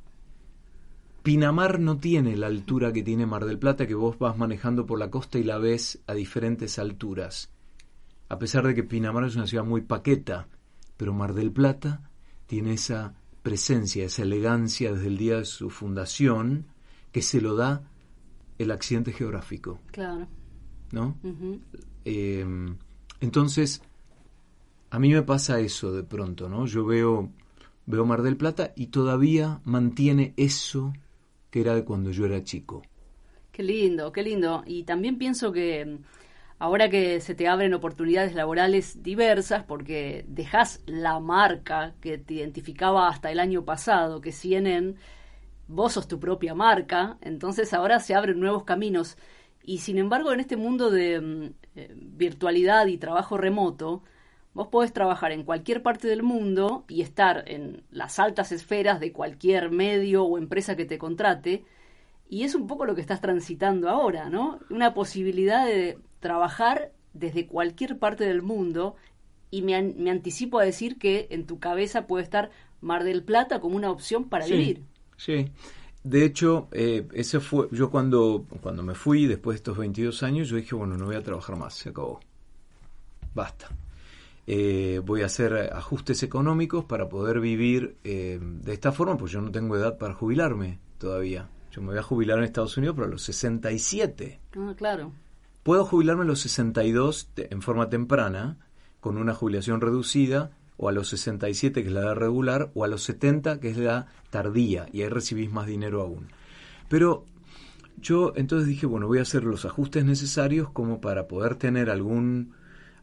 [1.23, 4.99] Pinamar no tiene la altura que tiene Mar del Plata, que vos vas manejando por
[4.99, 7.51] la costa y la ves a diferentes alturas.
[8.29, 10.47] A pesar de que Pinamar es una ciudad muy paqueta,
[10.97, 12.09] pero Mar del Plata
[12.45, 16.67] tiene esa presencia, esa elegancia desde el día de su fundación,
[17.11, 17.89] que se lo da
[18.57, 19.79] el accidente geográfico.
[19.91, 20.27] Claro.
[20.91, 21.17] ¿No?
[22.05, 22.77] Em,
[23.19, 23.81] entonces,
[24.89, 26.65] a mí me pasa eso de pronto, ¿no?
[26.65, 27.31] Yo veo,
[27.85, 30.93] veo Mar del Plata y todavía mantiene eso
[31.49, 32.83] que era de cuando yo era chico.
[33.51, 34.63] Qué lindo, qué lindo.
[34.65, 35.99] Y también pienso que
[36.59, 43.07] ahora que se te abren oportunidades laborales diversas, porque dejas la marca que te identificaba
[43.07, 44.95] hasta el año pasado, que CNN,
[45.67, 49.17] vos sos tu propia marca, entonces ahora se abren nuevos caminos.
[49.65, 54.03] Y sin embargo, en este mundo de mm, eh, virtualidad y trabajo remoto,
[54.53, 59.11] vos podés trabajar en cualquier parte del mundo y estar en las altas esferas de
[59.11, 61.63] cualquier medio o empresa que te contrate.
[62.29, 64.59] Y es un poco lo que estás transitando ahora, ¿no?
[64.69, 68.95] Una posibilidad de trabajar desde cualquier parte del mundo
[69.51, 72.49] y me, me, anticipo a decir que en tu cabeza puede estar
[72.81, 74.83] Mar del Plata como una opción para vivir.
[75.17, 75.49] Sí,
[76.05, 80.47] de hecho, eh, ese fue, yo cuando, cuando me fui, después de estos 22 años,
[80.49, 82.19] yo dije, bueno, no voy a trabajar más, se acabó.
[83.33, 83.69] Basta.
[84.45, 89.41] Eh, voy a hacer ajustes económicos para poder vivir eh, de esta forma, pues yo
[89.41, 91.49] no tengo edad para jubilarme todavía.
[91.71, 94.39] Yo me voy a jubilar en Estados Unidos, pero a los 67.
[94.57, 95.11] Ah, claro.
[95.63, 98.59] Puedo jubilarme a los 62 en forma temprana,
[98.99, 102.87] con una jubilación reducida, o a los 67, que es la edad regular, o a
[102.87, 106.27] los 70, que es la tardía, y ahí recibís más dinero aún.
[106.89, 107.25] Pero
[107.97, 112.53] yo entonces dije, bueno, voy a hacer los ajustes necesarios como para poder tener algún,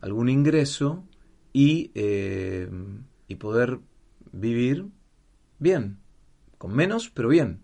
[0.00, 1.04] algún ingreso
[1.52, 2.68] y, eh,
[3.28, 3.78] y poder
[4.32, 4.86] vivir
[5.58, 5.98] bien,
[6.58, 7.62] con menos, pero bien.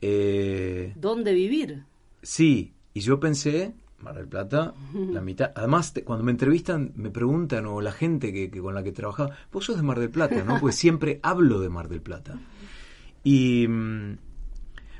[0.00, 1.84] Eh, ¿Dónde vivir?
[2.22, 3.74] Sí, y yo pensé,
[4.04, 5.50] Mar del Plata, la mitad.
[5.54, 9.64] Además, cuando me entrevistan, me preguntan, o la gente que, con la que trabajaba, vos
[9.64, 10.60] sos de Mar del Plata, ¿no?
[10.60, 12.38] Pues siempre hablo de Mar del Plata.
[13.24, 14.16] Y mm,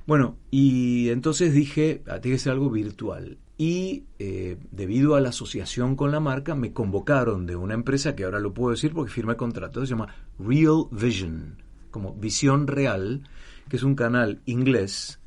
[0.07, 3.39] bueno, y entonces dije, ah, tiene que ser algo virtual.
[3.57, 8.25] Y eh, debido a la asociación con la marca, me convocaron de una empresa que
[8.25, 13.23] ahora lo puedo decir porque firmé contrato, se llama Real Vision, como Visión Real,
[13.69, 15.21] que es un canal inglés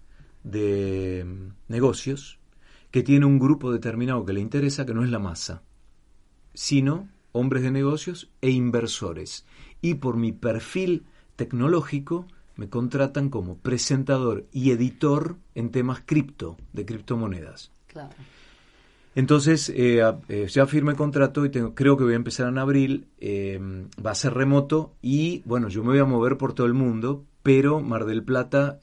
[0.43, 2.36] de mm, negocios
[2.91, 5.63] que tiene un grupo determinado que le interesa, que no es la masa,
[6.53, 9.45] sino hombres de negocios e inversores.
[9.81, 16.85] Y por mi perfil tecnológico me contratan como presentador y editor en temas cripto, de
[16.85, 17.71] criptomonedas.
[17.87, 18.15] Claro.
[19.17, 23.07] Entonces, eh, eh, ya firmé contrato y tengo, creo que voy a empezar en abril.
[23.19, 23.59] Eh,
[24.05, 27.25] va a ser remoto y, bueno, yo me voy a mover por todo el mundo,
[27.41, 28.79] pero Mar del Plata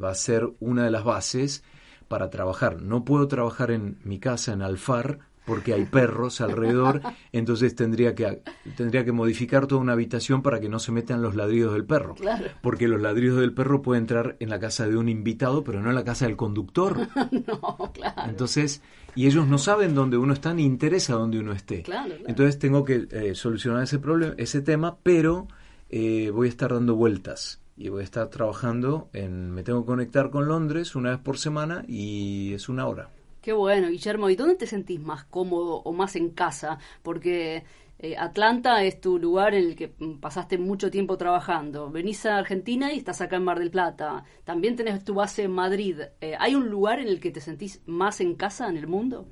[0.00, 1.64] va a ser una de las bases
[2.12, 2.82] para trabajar.
[2.82, 7.00] No puedo trabajar en mi casa en Alfar porque hay perros alrededor,
[7.32, 8.42] entonces tendría que
[8.76, 12.14] tendría que modificar toda una habitación para que no se metan los ladridos del perro,
[12.60, 15.88] porque los ladridos del perro pueden entrar en la casa de un invitado, pero no
[15.88, 16.98] en la casa del conductor.
[17.46, 18.28] no, claro.
[18.28, 18.82] Entonces,
[19.14, 21.82] y ellos no saben dónde uno está ni interesa dónde uno esté.
[22.26, 25.48] Entonces tengo que eh, solucionar ese problema, ese tema, pero
[25.88, 29.86] eh, voy a estar dando vueltas y voy a estar trabajando en, me tengo que
[29.86, 33.10] conectar con Londres una vez por semana y es una hora.
[33.40, 34.30] Qué bueno, Guillermo.
[34.30, 36.78] ¿Y dónde te sentís más cómodo o más en casa?
[37.02, 37.64] Porque
[37.98, 39.88] eh, Atlanta es tu lugar en el que
[40.20, 41.90] pasaste mucho tiempo trabajando.
[41.90, 44.24] Venís a Argentina y estás acá en Mar del Plata.
[44.44, 46.00] También tenés tu base en Madrid.
[46.20, 49.26] Eh, ¿Hay un lugar en el que te sentís más en casa en el mundo?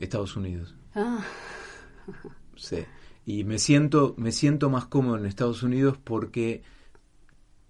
[0.00, 0.74] Estados Unidos.
[0.94, 1.24] Ah.
[2.56, 2.84] sí.
[3.26, 6.62] Y me siento, me siento más cómodo en Estados Unidos porque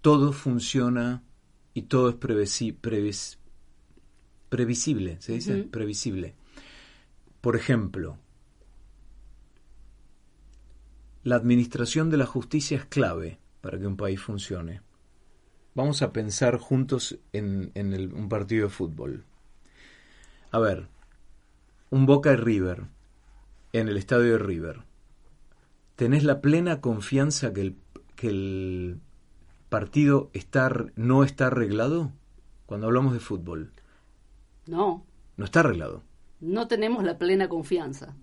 [0.00, 1.22] todo funciona
[1.74, 2.16] y todo es
[4.48, 5.64] previsible, ¿se dice?
[5.64, 6.34] Previsible.
[7.40, 8.18] Por ejemplo,
[11.22, 14.80] la administración de la justicia es clave para que un país funcione.
[15.74, 17.72] Vamos a pensar juntos en,
[18.14, 19.24] un partido de fútbol.
[20.50, 20.88] A ver,
[21.90, 22.84] un Boca y River
[23.72, 24.82] en el estadio de River.
[26.00, 27.76] ¿Tenés la plena confianza que el,
[28.16, 29.00] que el
[29.68, 32.10] partido está, no está arreglado
[32.64, 33.70] cuando hablamos de fútbol?
[34.66, 35.04] No.
[35.36, 36.02] No está arreglado.
[36.40, 38.16] No tenemos la plena confianza.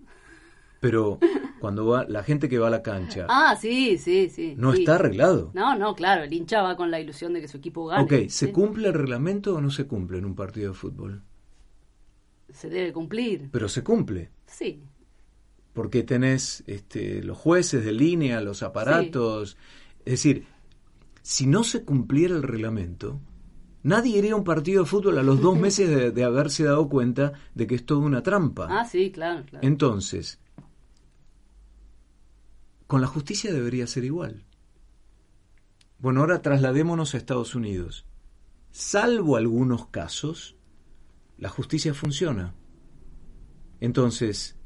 [0.80, 1.20] Pero
[1.60, 3.26] cuando va la gente que va a la cancha.
[3.28, 4.54] Ah, sí, sí, sí.
[4.58, 4.80] No sí.
[4.80, 5.52] está arreglado.
[5.54, 8.02] No, no, claro, el hincha va con la ilusión de que su equipo gane.
[8.02, 8.50] Ok, ¿se Sí.
[8.52, 11.22] cumple el reglamento o no se cumple en un partido de fútbol?
[12.48, 13.50] Se debe cumplir.
[13.52, 14.32] Pero se cumple.
[14.46, 14.82] Sí.
[15.78, 19.56] Porque tenés este, los jueces de línea, los aparatos.
[20.04, 20.44] Es decir,
[21.22, 23.20] si no se cumpliera el reglamento,
[23.84, 26.88] nadie iría a un partido de fútbol a los dos meses de, de haberse dado
[26.88, 28.66] cuenta de que es toda una trampa.
[28.68, 29.64] Ah, sí, claro, claro.
[29.64, 30.40] Entonces,
[32.88, 34.46] con la justicia debería ser igual.
[36.00, 38.04] Bueno, ahora trasladémonos a Estados Unidos.
[38.72, 40.56] Salvo algunos casos,
[41.36, 42.56] la justicia funciona.
[43.78, 44.57] Entonces,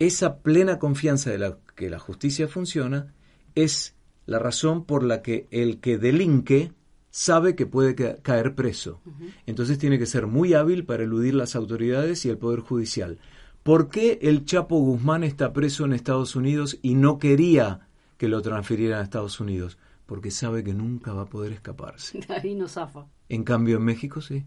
[0.00, 3.14] esa plena confianza de la que la justicia funciona
[3.54, 3.94] es
[4.26, 6.72] la razón por la que el que delinque
[7.10, 9.00] sabe que puede ca- caer preso.
[9.46, 13.18] Entonces tiene que ser muy hábil para eludir las autoridades y el Poder Judicial.
[13.62, 18.40] ¿Por qué el Chapo Guzmán está preso en Estados Unidos y no quería que lo
[18.42, 19.76] transfirieran a Estados Unidos?
[20.06, 22.20] Porque sabe que nunca va a poder escaparse.
[22.28, 23.06] Ahí no zafa.
[23.28, 24.44] En cambio, en México sí.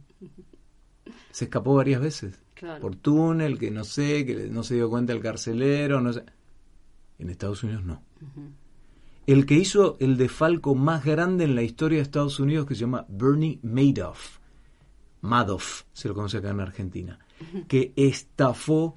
[1.32, 2.43] Se escapó varias veces.
[2.64, 2.80] Claro.
[2.80, 6.24] Por túnel, que no sé, que no se dio cuenta el carcelero, no sé.
[7.20, 8.02] En Estados Unidos no.
[9.28, 12.80] El que hizo el defalco más grande en la historia de Estados Unidos, que se
[12.80, 14.38] llama Bernie Madoff,
[15.20, 17.20] Madoff, se lo conoce acá en Argentina,
[17.68, 18.96] que estafó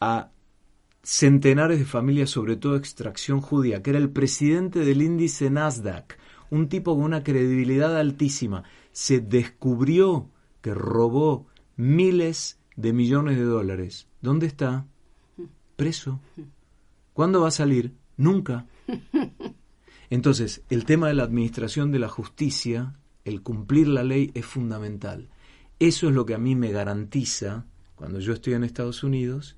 [0.00, 0.32] a
[1.04, 6.18] centenares de familias, sobre todo extracción judía, que era el presidente del índice Nasdaq,
[6.50, 14.08] un tipo con una credibilidad altísima, se descubrió que robó miles de millones de dólares.
[14.20, 14.86] ¿Dónde está?
[15.76, 16.20] Preso.
[17.12, 17.94] ¿Cuándo va a salir?
[18.16, 18.66] Nunca.
[20.10, 25.28] Entonces, el tema de la administración de la justicia, el cumplir la ley es fundamental.
[25.78, 29.56] Eso es lo que a mí me garantiza, cuando yo estoy en Estados Unidos,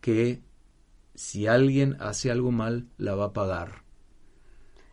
[0.00, 0.42] que
[1.16, 3.82] si alguien hace algo mal, la va a pagar.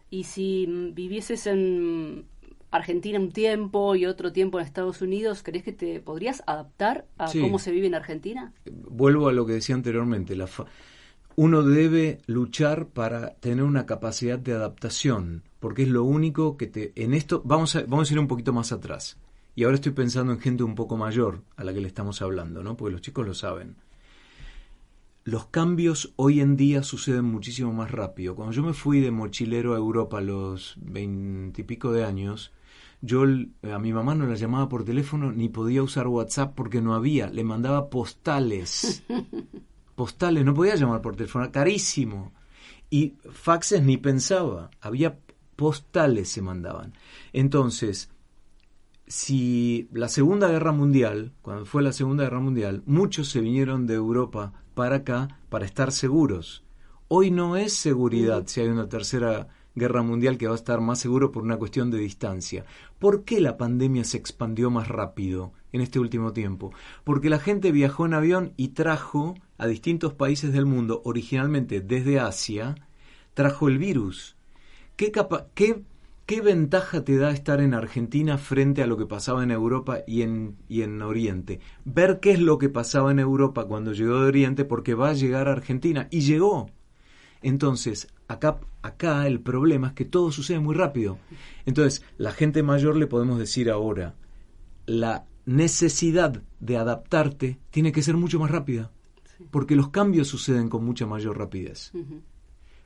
[0.09, 2.25] Y si vivieses en
[2.71, 7.27] Argentina un tiempo y otro tiempo en Estados Unidos, ¿crees que te podrías adaptar a
[7.27, 7.39] Sí.
[7.41, 8.53] cómo se vive en Argentina?
[8.65, 10.65] Vuelvo a lo que decía anteriormente, la fa-
[11.35, 16.91] uno debe luchar para tener una capacidad de adaptación, porque es lo único que te...
[16.95, 19.17] En esto, vamos a, vamos a ir un poquito más atrás.
[19.55, 22.63] Y ahora estoy pensando en gente un poco mayor a la que le estamos hablando,
[22.63, 22.77] ¿no?
[22.77, 23.75] Porque los chicos lo saben.
[25.23, 28.33] Los cambios hoy en día suceden muchísimo más rápido.
[28.35, 32.51] Cuando yo me fui de mochilero a Europa a los veintipico de años,
[33.01, 36.93] yo a mi mamá no la llamaba por teléfono ni podía usar WhatsApp porque no
[36.93, 37.29] había.
[37.29, 39.03] Le mandaba postales.
[39.95, 42.31] postales, no podía llamar por teléfono, era carísimo.
[42.89, 45.17] Y faxes ni pensaba, había
[45.55, 46.93] postales se mandaban.
[47.33, 48.09] Entonces,
[49.07, 53.95] si la Segunda Guerra Mundial, cuando fue la Segunda Guerra Mundial, muchos se vinieron de
[53.95, 56.63] Europa para acá para estar seguros.
[57.07, 60.99] Hoy no es seguridad si hay una tercera guerra mundial que va a estar más
[60.99, 62.65] seguro por una cuestión de distancia.
[62.99, 66.73] ¿Por qué la pandemia se expandió más rápido en este último tiempo?
[67.03, 72.19] Porque la gente viajó en avión y trajo a distintos países del mundo, originalmente desde
[72.19, 72.75] Asia,
[73.33, 74.35] trajo el virus.
[74.95, 80.21] ¿Qué, ventaja te da estar en Argentina frente a lo que pasaba en Europa y
[80.21, 81.59] en, y en Oriente?
[81.85, 85.13] Ver qué es lo que pasaba en Europa cuando llegó de Oriente porque va a
[85.13, 86.07] llegar a Argentina.
[86.11, 86.69] Y llegó.
[87.41, 91.17] Entonces, acá, acá el problema es que todo sucede muy rápido.
[91.65, 94.15] Entonces, la gente mayor le podemos decir ahora,
[94.85, 98.91] la necesidad de adaptarte tiene que ser mucho más rápida,
[99.51, 101.91] porque los cambios suceden con mucha mayor rapidez.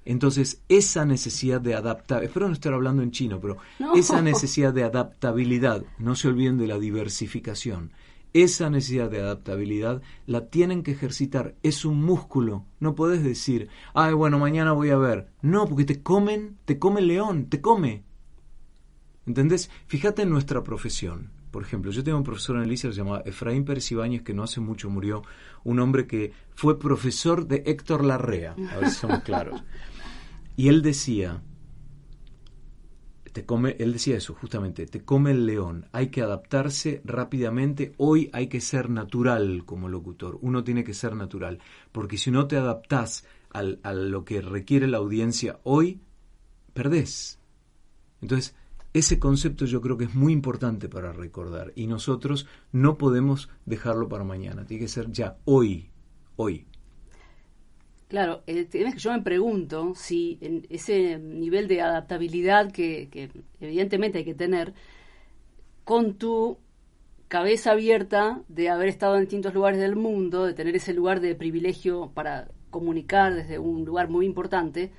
[0.07, 3.95] Entonces, esa necesidad de adaptar, espero no estar hablando en chino, pero No.
[3.95, 7.91] esa necesidad de adaptabilidad, no se olviden de la diversificación,
[8.35, 14.13] esa necesidad de adaptabilidad la tienen que ejercitar, es un músculo, no puedes decir, ay,
[14.13, 18.03] bueno, mañana voy a ver, no, porque te comen, te come el león, te come.
[19.25, 19.71] ¿Entendés?
[19.87, 21.31] Fíjate en nuestra profesión.
[21.49, 24.23] Por ejemplo, yo tengo un profesor en el liceo que se llama Efraín Pérez Ibáñez,
[24.23, 25.23] que no hace mucho murió,
[25.63, 29.63] un hombre que fue profesor de Héctor Larrea, a ver si somos claros.
[30.57, 31.41] Y él decía,
[33.35, 38.29] te come, él decía eso justamente, te come el león, hay que adaptarse rápidamente, hoy
[38.31, 41.59] hay que ser natural como locutor, uno tiene que ser natural,
[41.91, 45.99] porque si no te adaptás al, a lo que requiere la audiencia hoy,
[46.73, 47.37] perdés.
[48.21, 48.55] Entonces,
[48.93, 54.07] ese concepto yo creo que es muy importante para recordar y nosotros no podemos dejarlo
[54.07, 55.89] para mañana, tiene que ser ya, hoy,
[56.37, 56.67] hoy.
[58.07, 64.25] Claro, que yo me pregunto si en ese nivel de adaptabilidad que, que evidentemente hay
[64.25, 64.73] que tener,
[65.83, 66.59] con tu
[67.27, 71.35] cabeza abierta de haber estado en distintos lugares del mundo, de tener ese lugar de
[71.35, 74.91] privilegio para comunicar desde un lugar muy importante,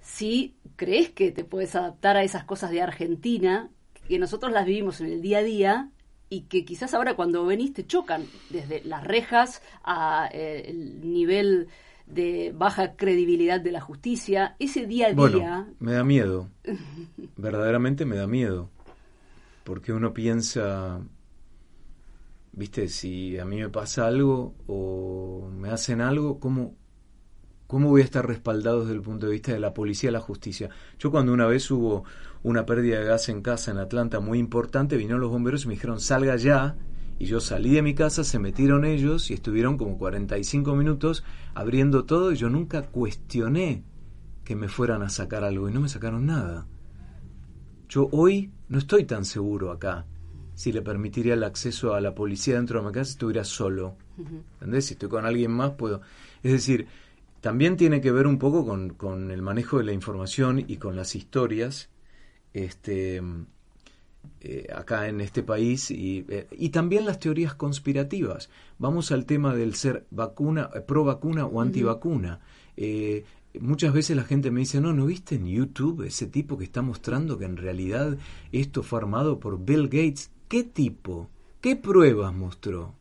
[0.00, 3.70] si crees que te puedes adaptar a esas cosas de Argentina,
[4.08, 5.90] que nosotros las vivimos en el día a día
[6.30, 11.68] y que quizás ahora cuando venís te chocan desde las rejas a eh, el nivel
[12.06, 15.68] de baja credibilidad de la justicia, ese día a día...
[15.78, 16.48] me da miedo,
[17.36, 18.70] verdaderamente me da miedo,
[19.64, 21.00] porque uno piensa,
[22.52, 26.74] viste, si a mí me pasa algo o me hacen algo, ¿cómo,
[27.66, 30.20] ¿Cómo voy a estar respaldado desde el punto de vista de la policía y la
[30.20, 30.70] justicia?
[31.00, 32.04] Yo cuando una vez hubo
[32.44, 35.74] una pérdida de gas en casa en Atlanta muy importante, vinieron los bomberos y me
[35.74, 36.76] dijeron salga ya.
[37.18, 42.04] Y yo salí de mi casa, se metieron ellos y estuvieron como 45 minutos abriendo
[42.04, 43.84] todo y yo nunca cuestioné
[44.44, 46.66] que me fueran a sacar algo y no me sacaron nada.
[47.88, 50.06] Yo hoy no estoy tan seguro acá
[50.54, 53.96] si le permitiría el acceso a la policía dentro de mi casa si estuviera solo.
[54.54, 54.86] ¿Entendés?
[54.86, 56.00] Si estoy con alguien más puedo...
[56.42, 56.86] Es decir,
[57.40, 61.14] también tiene que ver un poco con, el manejo de la información y con las
[61.14, 61.90] historias
[62.52, 63.22] este,
[64.40, 68.50] eh, acá en este país y, eh, y, también las teorías conspirativas.
[68.78, 72.40] Vamos al tema del ser vacuna, eh, pro vacuna o antivacuna.
[73.60, 76.82] muchas veces la gente me dice, no, ¿no viste en YouTube ese tipo que está
[76.82, 78.18] mostrando que en realidad
[78.52, 80.30] esto fue armado por Bill Gates?
[80.48, 81.28] ¿Qué tipo?
[81.60, 82.94] ¿Qué pruebas mostró?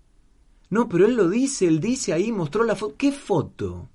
[0.70, 2.96] No, pero él lo dice, él dice ahí, mostró la foto.
[2.98, 3.90] ¿Qué foto?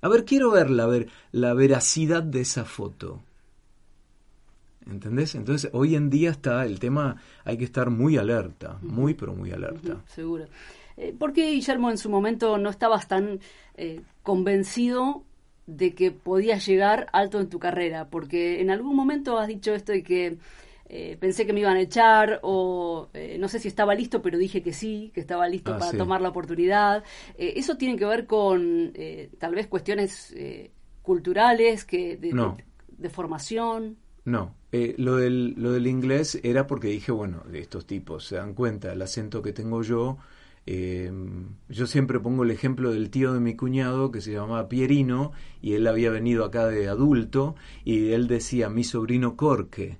[0.00, 3.22] A ver, quiero ver la, ver la veracidad de esa foto.
[4.90, 5.34] ¿Entendés?
[5.34, 9.50] Entonces, hoy en día está el tema, hay que estar muy alerta, muy, pero muy
[9.50, 10.02] alerta.
[10.06, 10.46] seguro.
[10.96, 13.40] Eh, ¿Por qué, Guillermo, en su momento no estabas tan
[13.74, 15.24] eh, convencido
[15.66, 18.08] de que podías llegar alto en tu carrera?
[18.08, 20.38] Porque en algún momento has dicho esto de que
[20.88, 24.38] eh, pensé que me iban a echar o eh, no sé si estaba listo, pero
[24.38, 27.02] dije que sí, que estaba listo ah, para tomar la oportunidad.
[27.36, 28.92] Eso tiene que ver con
[29.38, 30.32] tal vez cuestiones
[31.02, 33.96] culturales, que de, formación.
[34.26, 34.54] No,
[34.98, 38.92] lo, del, lo del inglés era porque dije, bueno, de estos tipos se dan cuenta
[38.92, 40.18] el acento que tengo yo.
[40.66, 45.72] yo siempre pongo el ejemplo del tío de mi cuñado que se llamaba Pierino y
[45.74, 47.54] él había venido acá de adulto
[47.84, 49.98] y él decía mi sobrino Corque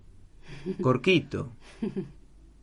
[0.81, 1.53] Corquito.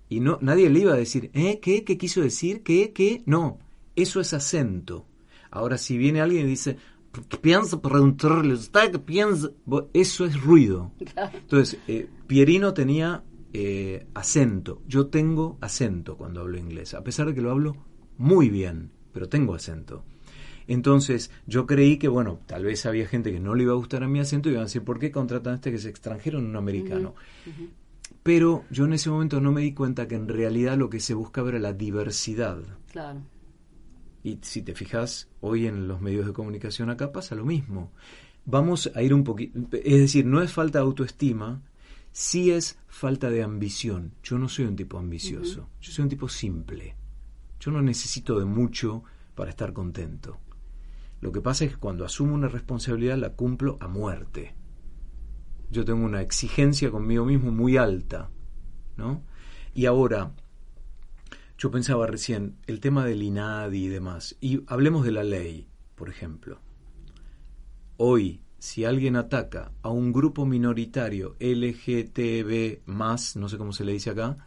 [0.10, 1.60] Y no, nadie le iba a decir, ¿eh?
[1.60, 1.84] ¿Qué?
[1.84, 2.62] ¿Qué quiso decir?
[2.64, 2.92] ¿Qué?
[2.94, 3.24] ¿Qué?
[3.26, 3.60] No,
[3.96, 5.06] eso es acento.
[5.50, 6.78] Ahora, si viene alguien y dice,
[7.42, 9.50] piensa preguntarle, ¿usted piensa?
[9.94, 10.92] Eso es ruido.
[11.34, 14.82] Entonces, eh, Pierino tenía eh, acento.
[14.88, 17.76] Yo tengo acento cuando hablo inglés, a pesar de que lo hablo
[18.18, 20.04] muy bien, pero tengo acento.
[20.68, 24.04] Entonces yo creí que, bueno, tal vez había gente que no le iba a gustar
[24.04, 26.40] a mi acento y iban a decir, ¿por qué contratan a este que es extranjero
[26.40, 27.16] en un americano?
[28.24, 31.14] Pero yo en ese momento no me di cuenta que en realidad lo que se
[31.14, 32.60] buscaba era la diversidad.
[32.92, 33.22] Claro.
[34.24, 37.92] Y si te fijas, hoy en los medios de comunicación acá pasa lo mismo.
[38.46, 41.62] Vamos a ir un poquito, es decir, no es falta de autoestima,
[42.12, 44.14] sí es falta de ambición.
[44.24, 46.96] Yo no soy un tipo ambicioso, yo soy un tipo simple.
[47.60, 49.04] Yo no necesito de mucho
[49.36, 50.40] para estar contento.
[51.22, 54.56] Lo que pasa es que cuando asumo una responsabilidad la cumplo a muerte
[55.74, 58.30] yo tengo una exigencia conmigo mismo muy alta,
[58.96, 59.24] ¿no?
[59.74, 60.32] Y ahora,
[61.64, 66.10] yo pensaba recién, el tema del INADI y demás, y hablemos de la ley, por
[66.10, 66.60] ejemplo.
[67.96, 74.10] Hoy, si alguien ataca a un grupo minoritario LGTB no sé cómo se le dice
[74.10, 74.46] acá,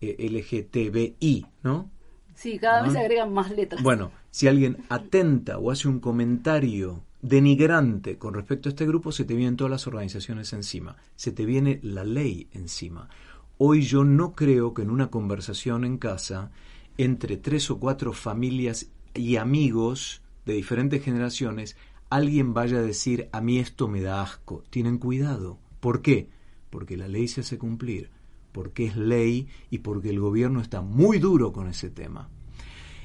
[0.00, 1.90] eh, LGTBI, ¿no?
[2.34, 3.82] Sí, cada vez se agregan más letras.
[3.82, 9.26] Bueno, si alguien atenta o hace un comentario denigrante con respecto a este grupo, se
[9.26, 13.10] te vienen todas las organizaciones encima, se te viene la ley encima.
[13.58, 16.50] Hoy yo no creo que en una conversación en casa
[16.98, 21.76] entre tres o cuatro familias y amigos de diferentes generaciones,
[22.10, 24.62] alguien vaya a decir a mí esto me da asco.
[24.70, 25.58] Tienen cuidado.
[25.80, 26.28] ¿Por qué?
[26.70, 28.10] Porque la ley se hace cumplir,
[28.52, 32.28] porque es ley y porque el gobierno está muy duro con ese tema.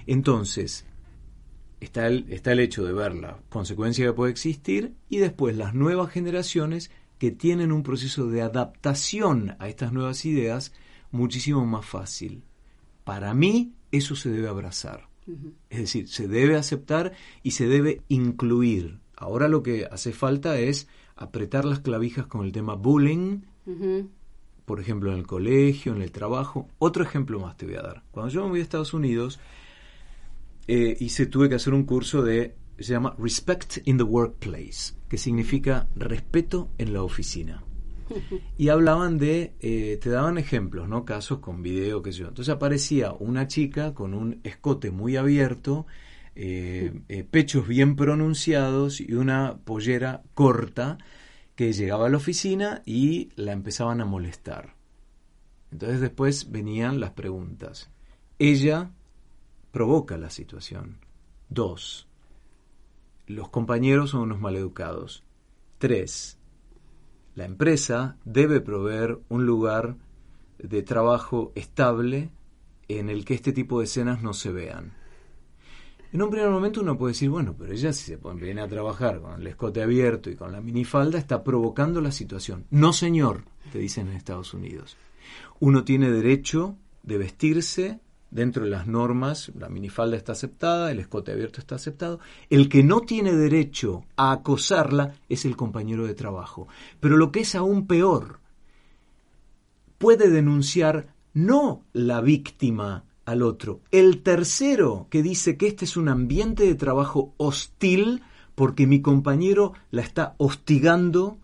[0.05, 0.85] Entonces,
[1.79, 5.73] está el, está el hecho de ver la consecuencia que puede existir y después las
[5.73, 6.91] nuevas generaciones
[7.21, 10.73] que tienen un proceso de adaptación a estas nuevas ideas
[11.11, 12.41] muchísimo más fácil.
[13.03, 15.07] Para mí eso se debe abrazar.
[15.69, 17.13] Es decir, se debe aceptar
[17.43, 19.01] y se debe incluir.
[19.15, 23.41] Ahora lo que hace falta es apretar las clavijas con el tema bullying,
[24.65, 26.69] por ejemplo en el colegio, en el trabajo.
[26.79, 28.01] Otro ejemplo más te voy a dar.
[28.09, 29.39] Cuando yo me voy a Estados Unidos,
[30.67, 35.17] eh, se tuve que hacer un curso de, se llama Respect in the Workplace, que
[35.17, 37.65] significa respeto en la oficina.
[38.57, 41.03] y hablaban de, eh, te daban ejemplos, ¿no?
[41.03, 42.29] Casos con video, qué sé yo.
[42.29, 45.85] Entonces aparecía una chica con un escote muy abierto,
[46.33, 50.97] eh, eh, pechos bien pronunciados y una pollera corta
[51.57, 54.75] que llegaba a la oficina y la empezaban a molestar.
[55.73, 57.89] Entonces después venían las preguntas.
[58.39, 58.91] Ella
[59.73, 60.99] provoca la situación.
[61.49, 62.07] Dos,
[63.31, 65.23] los compañeros son unos maleducados.
[65.77, 66.37] Tres,
[67.35, 69.95] la empresa debe proveer un lugar
[70.59, 72.29] de trabajo estable
[72.87, 74.93] en el que este tipo de escenas no se vean.
[76.13, 79.21] En un primer momento uno puede decir, bueno, pero ella si se viene a trabajar
[79.21, 82.65] con el escote abierto y con la minifalda está provocando la situación.
[82.69, 84.97] No, señor, te dicen en Estados Unidos.
[85.61, 87.99] Uno tiene derecho de vestirse
[88.31, 92.19] dentro de las normas, la minifalda está aceptada, el escote abierto está aceptado.
[92.49, 96.67] El que no tiene derecho a acosarla es el compañero de trabajo.
[96.99, 98.39] Pero lo que es aún peor,
[99.97, 106.09] puede denunciar no la víctima al otro, el tercero que dice que este es un
[106.09, 108.23] ambiente de trabajo hostil
[108.55, 111.37] porque mi compañero la está hostigando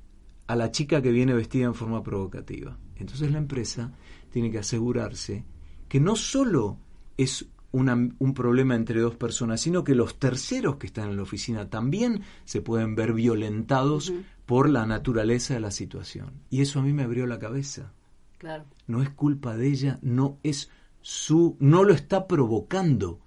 [0.47, 2.77] a la chica que viene vestida en forma provocativa.
[2.95, 3.91] Entonces la empresa
[4.31, 5.45] tiene que asegurarse
[5.87, 6.77] que no solo
[7.17, 11.69] es un problema entre dos personas, sino que los terceros que están en la oficina
[11.69, 14.13] también se pueden ver violentados
[14.45, 16.31] por la naturaleza de la situación.
[16.49, 17.91] Y eso a mí me abrió la cabeza.
[18.37, 18.65] Claro.
[18.87, 20.69] No es culpa de ella, no es
[21.01, 23.19] su, no lo está provocando,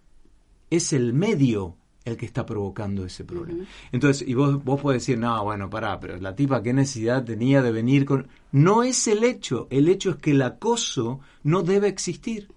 [0.70, 3.64] es el medio el que está provocando ese problema.
[3.92, 7.62] Entonces, y vos, vos podés decir, no, bueno, pará, pero la tipa qué necesidad tenía
[7.62, 8.28] de venir con...
[8.52, 12.48] No es el hecho, el hecho es que el acoso no debe existir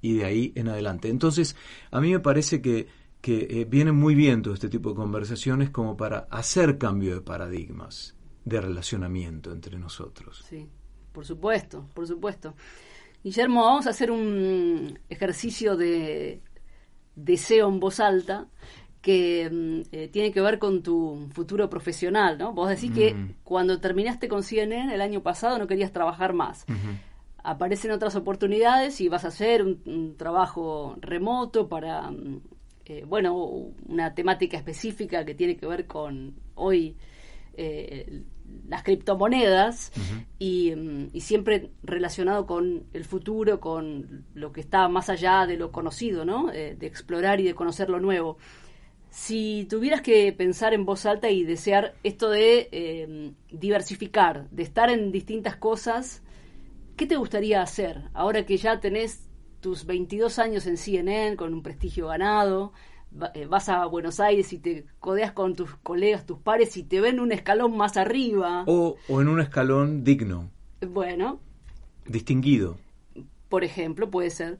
[0.00, 1.08] y de ahí en adelante.
[1.08, 1.56] Entonces,
[1.90, 2.86] a mí me parece que,
[3.20, 7.20] que eh, viene muy bien todo este tipo de conversaciones como para hacer cambio de
[7.20, 10.44] paradigmas de relacionamiento entre nosotros.
[10.48, 10.66] Sí,
[11.12, 12.54] por supuesto, por supuesto.
[13.22, 16.40] Guillermo, vamos a hacer un ejercicio de
[17.24, 18.46] deseo en voz alta
[19.00, 22.52] que mm, eh, tiene que ver con tu futuro profesional, ¿no?
[22.52, 23.14] Vos decís que
[23.44, 26.66] cuando terminaste con CNN el año pasado no querías trabajar más.
[27.42, 32.40] Aparecen otras oportunidades y vas a hacer un, trabajo remoto para, mm,
[32.86, 33.34] eh, bueno,
[33.86, 36.96] una temática específica que tiene que ver con hoy
[37.54, 38.22] eh,
[38.68, 39.92] las criptomonedas
[40.38, 45.56] y, mm, y, siempre relacionado con el futuro, con lo que está más allá de
[45.56, 46.52] lo conocido, ¿no?
[46.52, 48.38] Eh, de explorar y de conocer lo nuevo.
[49.10, 55.12] Si tuvieras que pensar en voz alta y desear esto de diversificar, de estar en
[55.12, 56.22] distintas cosas,
[56.98, 59.30] ¿Qué te gustaría hacer ahora que ya tenés
[59.60, 62.72] tus 22 años en CNN con un prestigio ganado?
[63.34, 67.00] Eh, vas a Buenos Aires y te codeas con tus colegas, tus pares y te
[67.00, 68.64] ven un escalón más arriba.
[68.66, 70.50] O, o en un escalón digno.
[70.86, 71.40] Bueno.
[72.06, 72.78] Distinguido.
[73.48, 74.58] Por ejemplo, puede ser.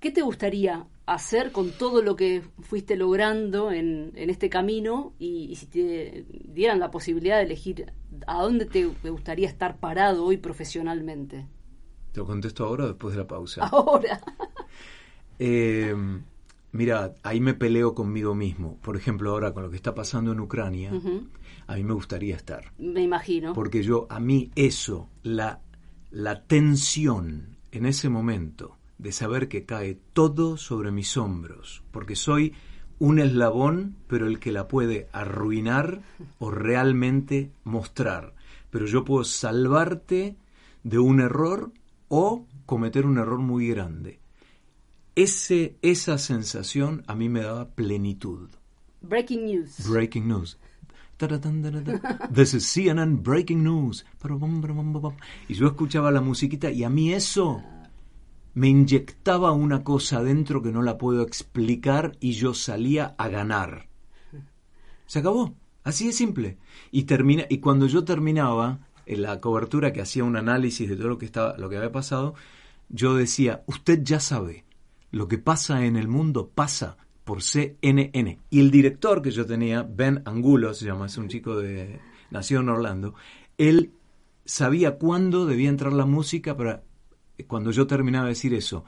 [0.00, 5.54] ¿Qué te gustaría hacer con todo lo que fuiste logrando en, en este camino y,
[5.56, 7.92] si te dieran la posibilidad de elegir
[8.26, 11.46] a dónde te, gustaría estar parado hoy profesionalmente?
[12.12, 13.66] ¿Te lo contesto ahora o después de la pausa?
[13.66, 14.20] Ahora.
[15.38, 15.94] eh,
[16.72, 18.78] mira, ahí me peleo conmigo mismo.
[18.82, 20.92] Por ejemplo, ahora con lo que está pasando en Ucrania,
[21.66, 22.72] a mí me gustaría estar.
[22.78, 23.52] Me imagino.
[23.52, 25.60] Porque yo, a mí eso, la,
[26.10, 32.52] la tensión en ese momento, de saber que cae todo sobre mis hombros, porque soy
[32.98, 36.02] un eslabón, pero el que la puede arruinar
[36.38, 38.34] o realmente mostrar.
[38.70, 40.36] Pero yo puedo salvarte
[40.82, 41.72] de un error
[42.08, 44.20] o cometer un error muy grande.
[45.22, 48.48] Ese, esa sensación a mí me daba plenitud.
[49.02, 49.86] Breaking news.
[49.86, 50.56] Breaking news.
[52.32, 54.06] This is CNN Breaking News.
[55.46, 57.62] Y yo escuchaba la musiquita y a mí eso
[58.54, 63.90] me inyectaba una cosa dentro que no la puedo explicar y yo salía a ganar.
[65.04, 65.54] Se acabó.
[65.84, 66.56] Así de simple.
[66.90, 71.08] Y termina, y cuando yo terminaba en la cobertura que hacía un análisis de todo
[71.08, 72.34] lo que estaba, lo que había pasado,
[72.88, 74.64] yo decía, usted ya sabe,
[75.10, 78.38] lo que pasa en el mundo pasa por CNN.
[78.50, 82.00] Y el director que yo tenía, Ben Angulo, se llama, es un chico de
[82.30, 83.14] nació en Orlando,
[83.58, 83.92] él
[84.44, 86.82] sabía cuándo debía entrar la música para
[87.46, 88.84] cuando yo terminaba de decir eso,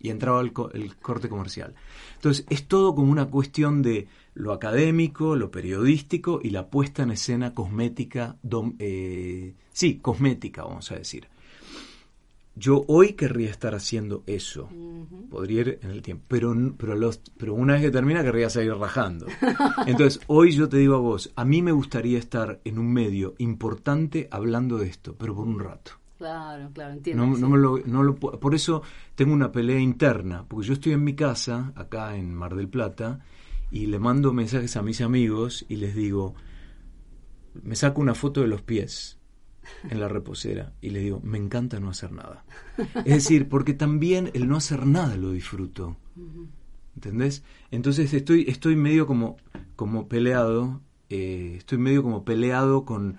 [0.00, 0.52] y entraba el,
[0.96, 1.74] corte comercial.
[2.14, 7.10] Entonces, es todo como una cuestión de lo académico, lo periodístico y la puesta en
[7.10, 8.36] escena cosmética,
[8.78, 11.28] eh, sí, cosmética, vamos a decir.
[12.56, 14.68] Yo hoy querría estar haciendo eso.
[15.30, 16.24] Podría ir en el tiempo.
[16.28, 19.26] Pero, pero, los, pero una vez que termina querría seguir rajando.
[19.86, 23.34] Entonces, hoy yo te digo a vos, a mí me gustaría estar en un medio
[23.38, 25.92] importante hablando de esto, pero por un rato.
[26.16, 27.26] Claro, claro, entiendo.
[27.26, 28.82] No, no me lo, no lo, por eso
[29.16, 33.20] tengo una pelea interna, porque yo estoy en mi casa, acá en Mar del Plata,
[33.72, 36.34] y le mando mensajes a mis amigos y les digo,
[37.62, 39.18] me saco una foto de los pies
[39.88, 42.44] en la reposera y le digo, me encanta no hacer nada.
[43.04, 45.96] Es decir, porque también el no hacer nada lo disfruto.
[46.94, 47.42] ¿Entendés?
[47.70, 49.36] Entonces estoy, estoy medio como,
[49.76, 53.18] como peleado, eh, estoy medio como peleado con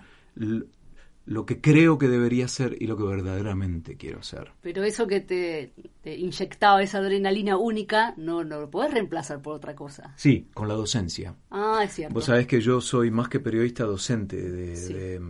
[1.25, 4.51] lo que creo que debería ser y lo que verdaderamente quiero ser.
[4.61, 5.73] Pero eso que te,
[6.05, 10.13] inyectaba esa adrenalina única, no, no lo podés reemplazar por otra cosa.
[10.17, 11.35] Sí, con la docencia.
[11.49, 12.13] Ah, es cierto.
[12.13, 15.21] Vos sabés que yo soy más que periodista docente de, de,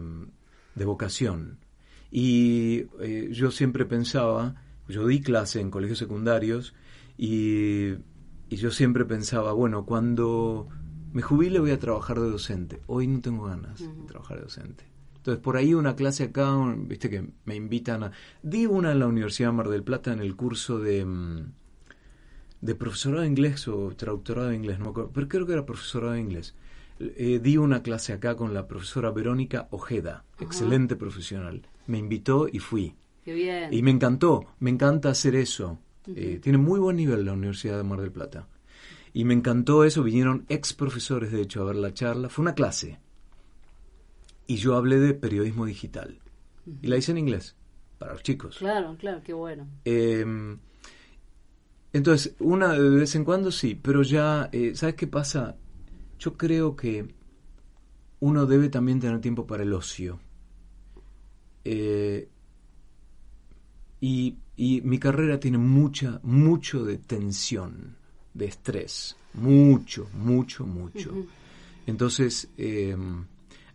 [0.84, 1.60] vocación.
[2.12, 4.56] Y eh, yo siempre pensaba,
[4.90, 6.74] yo di clase en colegios secundarios
[7.18, 7.94] y,
[8.50, 10.68] y yo siempre pensaba, bueno, cuando
[11.14, 12.82] me jubile voy a trabajar de docente.
[12.88, 14.96] Hoy no tengo ganas de trabajar de docente
[15.26, 18.12] entonces, por ahí una clase acá, viste que me invitan a...
[18.44, 21.52] Di una en la Universidad de Mar del Plata en el curso de, mm,
[22.62, 25.66] de profesorado de inglés o traductorado de inglés, no me acuerdo, pero creo que era
[25.66, 26.54] profesorado de inglés.
[27.00, 31.68] Eh, di una clase acá con la profesora Verónica Ojeda, excelente profesional.
[31.88, 32.96] Me invitó y fui.
[33.26, 33.74] Qué bien.
[33.74, 35.80] Y me encantó, me encanta hacer eso.
[36.08, 38.48] Eh, tiene muy buen nivel la Universidad de Mar del Plata.
[39.14, 42.30] Y me encantó eso, vinieron ex profesores de hecho a ver la charla.
[42.30, 43.00] Fue una clase
[44.48, 46.20] y yo hablé de periodismo digital.
[46.82, 47.56] Y la hice en inglés,
[47.98, 48.58] para los chicos.
[48.58, 49.68] Claro, claro, qué bueno.
[49.86, 50.58] Em,
[51.93, 55.56] entonces, una de vez en cuando sí, pero ya, eh, ¿sabes qué pasa?
[56.26, 57.08] Yo creo que
[58.20, 60.20] uno debe también tener tiempo para el ocio.
[61.64, 62.28] Eh,
[64.02, 67.96] y, y, mi carrera tiene mucha, mucho de tensión,
[68.34, 69.16] de estrés.
[69.36, 71.12] Mucho, mucho, mucho.
[71.86, 72.98] Entonces, eh,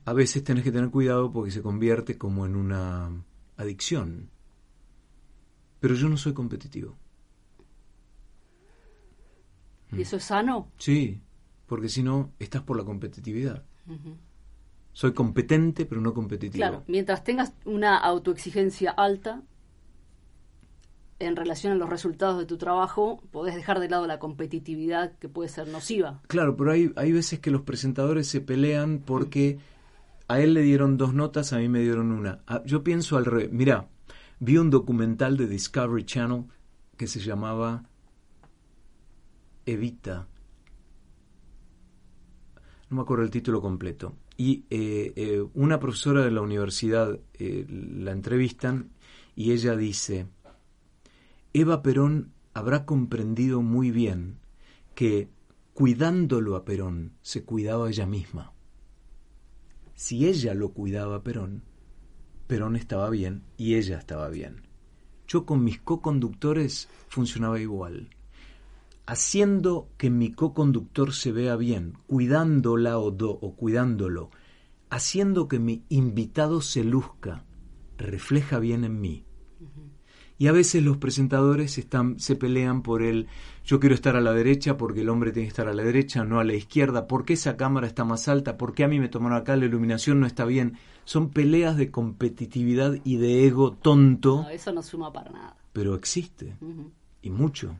[0.04, 3.12] a veces tenés que tener cuidado porque se convierte como en una
[3.58, 4.28] adicción.
[5.78, 6.96] Pero yo no soy competitivo.
[9.92, 10.72] ¿Y eso es sano?
[10.78, 11.20] Sí,
[11.70, 13.62] porque si no, estás por la competitividad.
[14.92, 16.56] Soy competente, pero no competitivo.
[16.58, 19.42] Claro, mientras tengas una autoexigencia alta
[21.20, 25.28] en relación a los resultados de tu trabajo, podés dejar de lado la competitividad que
[25.28, 26.20] puede ser nociva.
[26.26, 29.60] Claro, pero hay, hay veces que los presentadores se pelean porque
[30.26, 32.40] a él le dieron dos notas, a mí me dieron una.
[32.48, 33.52] Ah, yo pienso al revés.
[33.52, 33.86] Mira,
[34.40, 36.46] vi un documental de Discovery Channel
[36.96, 37.84] que se llamaba
[39.66, 40.26] Evita.
[42.90, 44.14] No me acuerdo el título completo.
[44.36, 48.90] Y eh, eh, una profesora de la universidad eh, la entrevistan
[49.34, 50.26] y ella dice,
[51.52, 54.38] Eva Perón habrá comprendido muy bien
[54.94, 55.28] que
[55.72, 58.52] cuidándolo a Perón se cuidaba ella misma
[60.00, 61.62] si ella lo cuidaba a Perón,
[62.46, 64.62] Perón estaba bien y ella estaba bien.
[65.28, 68.08] Yo con mis co-conductores funcionaba igual.
[69.06, 74.30] Haciendo que mi co-conductor se vea bien, cuidándola o, do, o cuidándolo,
[74.88, 77.44] haciendo que mi invitado se luzca,
[77.96, 79.24] refleja bien en mí.
[80.38, 83.28] Y a veces los presentadores están, se pelean por el
[83.62, 86.24] yo quiero estar a la derecha porque el hombre tiene que estar a la derecha,
[86.24, 88.56] no a la izquierda, ¿por qué esa cámara está más alta?
[88.56, 89.54] ¿Por qué a mí me tomaron acá?
[89.56, 90.78] La iluminación no está bien.
[91.04, 94.44] Son peleas de competitividad y de ego tonto.
[94.44, 95.56] No, eso no suma para nada.
[95.74, 96.56] Pero existe.
[97.20, 97.76] Y mucho.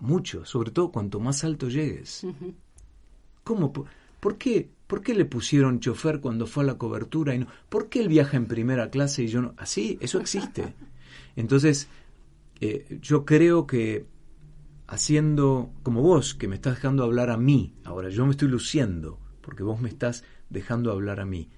[0.00, 0.44] Mucho.
[0.44, 2.26] Sobre todo cuanto más alto llegues.
[3.44, 3.72] ¿Cómo?
[4.20, 4.70] ¿Por qué?
[4.86, 7.34] ¿Por qué le pusieron chofer cuando fue a la cobertura?
[7.34, 7.46] y no?
[7.68, 9.54] ¿Por qué él viaja en primera clase y yo no?
[9.58, 10.74] Así, eso existe.
[11.36, 11.88] Entonces,
[12.60, 14.06] eh, yo creo que
[14.88, 19.18] haciendo como vos, que me estás dejando hablar a mí, ahora yo me estoy luciendo,
[19.42, 21.50] porque vos me estás dejando hablar a mí,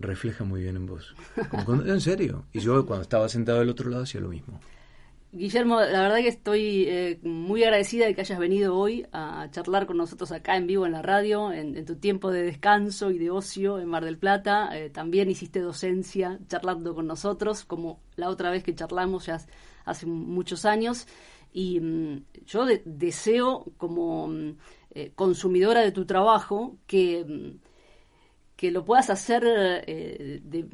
[0.00, 1.14] refleja muy bien en vos.
[1.86, 2.46] en serio.
[2.52, 4.58] Y yo cuando estaba sentado del otro lado hacía lo mismo.
[5.36, 9.84] Guillermo, la verdad que estoy eh, muy agradecida de que hayas venido hoy a charlar
[9.84, 13.32] con nosotros acá en vivo en la radio, en, tu tiempo de descanso y de
[13.32, 14.70] ocio en Mar del Plata.
[14.78, 19.40] Eh, también hiciste docencia charlando con nosotros, como la otra vez que charlamos ya
[19.84, 21.08] hace muchos años.
[21.52, 24.56] Y mm, yo deseo, como mm,
[24.92, 27.58] eh, consumidora de tu trabajo, que, mm,
[28.54, 30.64] que lo puedas hacer de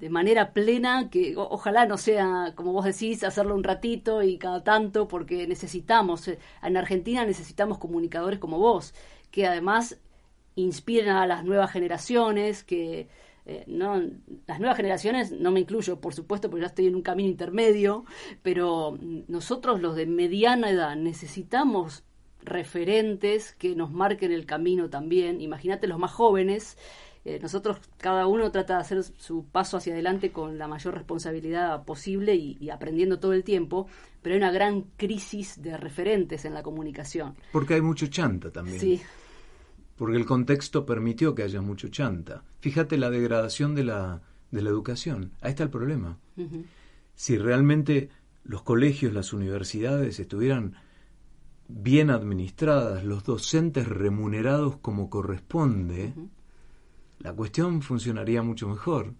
[0.00, 4.62] de manera plena, que ojalá no sea, como vos decís, hacerlo un ratito y cada
[4.62, 8.94] tanto, porque necesitamos, eh, en Argentina necesitamos comunicadores como vos,
[9.30, 9.98] que además
[10.54, 13.08] inspiren a las nuevas generaciones, que
[13.46, 14.00] eh, no,
[14.46, 18.04] las nuevas generaciones, no me incluyo, por supuesto, porque ya estoy en un camino intermedio,
[18.42, 22.04] pero nosotros los de mediana edad necesitamos
[22.42, 25.40] referentes que nos marquen el camino también.
[25.40, 26.76] Imagínate los más jóvenes.
[27.24, 31.84] Eh, nosotros, cada uno trata de hacer su paso hacia adelante con la mayor responsabilidad
[31.84, 33.86] posible y, y, aprendiendo todo el tiempo,
[34.22, 37.34] pero hay una gran crisis de referentes en la comunicación.
[37.52, 38.80] Porque hay mucho chanta también.
[38.80, 39.00] Sí,
[39.98, 42.44] porque el contexto permitió que haya mucho chanta.
[42.60, 45.32] Fíjate la degradación de la, de la educación.
[45.40, 46.18] Ahí está el problema.
[46.36, 46.64] Uh -huh.
[47.16, 48.08] Si realmente
[48.44, 50.76] los colegios, las universidades estuvieran
[51.66, 56.28] bien administradas, los docentes remunerados como corresponde, uh -huh.
[57.20, 59.14] La cuestión funcionaría mucho mejor.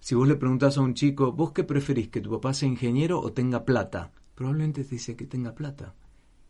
[0.00, 3.20] Si vos le preguntás a un chico, ¿vos qué preferís, que tu papá sea ingeniero
[3.20, 4.12] o tenga plata?
[4.34, 5.94] Probablemente te dice que tenga plata.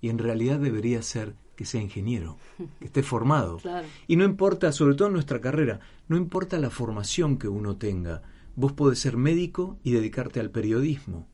[0.01, 2.39] Y en realidad debería ser que sea ingeniero,
[2.79, 3.59] que esté formado.
[3.63, 3.87] Claro.
[4.07, 8.23] Y no importa, sobre todo en nuestra carrera, no importa la formación que uno tenga.
[8.57, 11.29] Vos podés ser médico y dedicarte al periodismo.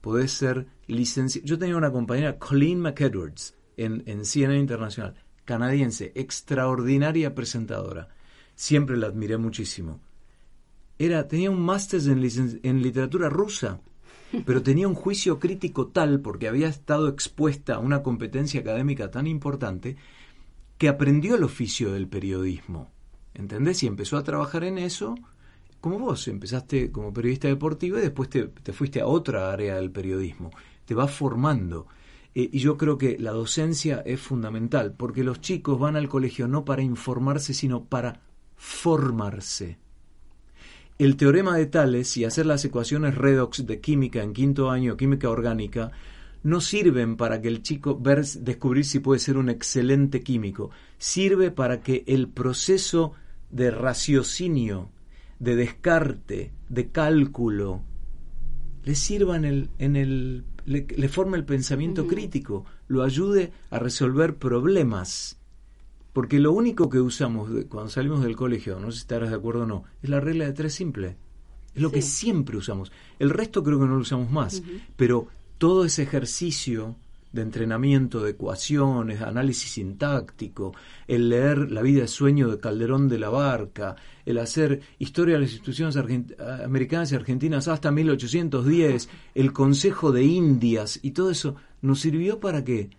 [0.00, 1.46] Podés ser licenciado.
[1.46, 8.08] Yo tenía una compañera, Colleen McEdwards, en, en CNN Internacional, canadiense, extraordinaria presentadora.
[8.54, 10.00] Siempre la admiré muchísimo.
[10.98, 13.80] Era, tenía un máster en, en literatura rusa
[14.46, 19.26] pero tenía un juicio crítico tal porque había estado expuesta a una competencia académica tan
[19.26, 19.96] importante
[20.78, 22.90] que aprendió el oficio del periodismo.
[23.34, 23.82] ¿Entendés?
[23.82, 25.14] Y empezó a trabajar en eso
[25.80, 26.28] como vos.
[26.28, 30.50] Empezaste como periodista deportivo y después te, te fuiste a otra área del periodismo.
[30.84, 31.86] Te vas formando.
[32.34, 36.48] Eh, y yo creo que la docencia es fundamental porque los chicos van al colegio
[36.48, 38.20] no para informarse, sino para
[38.62, 39.76] formarse
[40.96, 45.28] el teorema de Tales y hacer las ecuaciones redox de química en quinto año, química
[45.28, 45.90] orgánica,
[46.44, 50.70] no sirven para que el chico ver, descubrir si puede ser un excelente químico.
[50.98, 53.14] Sirve para que el proceso
[53.50, 54.90] de raciocinio,
[55.40, 57.82] de descarte, de cálculo,
[58.84, 62.10] le sirva en el, en el le, le forme el pensamiento uh -huh.
[62.10, 65.41] crítico, lo ayude a resolver problemas.
[66.12, 69.62] Porque lo único que usamos cuando salimos del colegio, no sé si estarás de acuerdo
[69.62, 71.16] o no, es la regla de tres simple.
[71.74, 71.94] Es lo sí.
[71.96, 72.92] que siempre usamos.
[73.18, 74.60] El resto creo que no lo usamos más.
[74.60, 74.80] Uh -huh.
[74.96, 76.96] Pero todo ese ejercicio
[77.32, 80.74] de entrenamiento, de ecuaciones, de análisis sintáctico,
[81.08, 83.96] el leer La vida de sueño de Calderón de la Barca,
[84.26, 91.00] el hacer historia de las instituciones americanas y argentinas hasta 1810, el Consejo de Indias
[91.02, 92.90] y todo eso, nos sirvió para qué?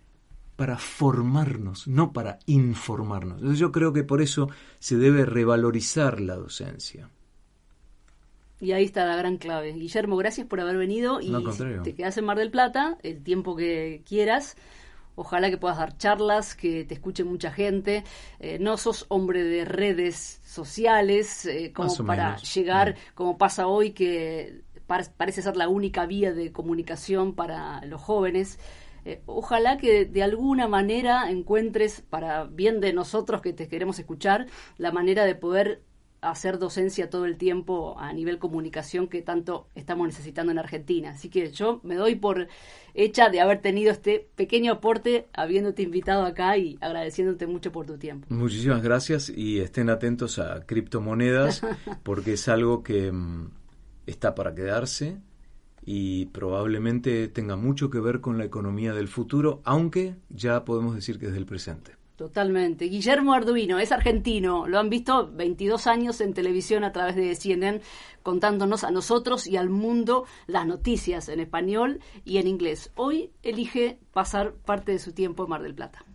[0.56, 3.38] Para formarnos, no para informarnos.
[3.38, 4.50] Entonces yo creo que por eso
[4.80, 7.10] se debe revalorizar la docencia.
[8.60, 9.74] Y ahí está la gran clave.
[9.74, 11.42] Guillermo, gracias por haber venido y no,
[11.84, 14.56] te quedas en Mar del Plata el tiempo que quieras.
[15.16, 18.04] Ojalá que puedas dar charlas, que te escuche mucha gente.
[18.40, 22.56] Eh, no sos hombre de redes sociales eh, como para menos.
[22.56, 23.16] llegar, no.
[23.16, 24.62] como pasa hoy, que
[25.18, 28.60] parece ser la única vía de comunicación para los jóvenes.
[29.06, 34.48] Eh, ojalá que de alguna manera encuentres, para bien de nosotros que te queremos escuchar,
[34.78, 35.82] la manera de poder
[36.24, 41.12] hacer docencia todo el tiempo a nivel comunicación que tanto estamos necesitando en Argentina.
[41.12, 42.48] Así que yo me doy por
[42.94, 47.98] hecha de haber tenido este pequeño aporte, habiéndote invitado acá y agradeciéndote mucho por tu
[47.98, 48.28] tiempo.
[48.30, 51.62] Muchísimas gracias y estén atentos a criptomonedas
[52.04, 53.50] porque es algo que mmm,
[54.06, 55.18] está para quedarse
[55.86, 61.20] y probablemente tenga mucho que ver con la economía del futuro, aunque ya podemos decir
[61.20, 61.98] que es del presente.
[62.16, 62.86] Totalmente.
[62.86, 67.82] Guillermo Arduino es argentino, lo han visto 22 años en televisión a través de CNN
[68.22, 72.92] contándonos a nosotros y al mundo las noticias en español y en inglés.
[72.96, 76.06] Hoy elige pasar parte de su tiempo en Mar del Plata.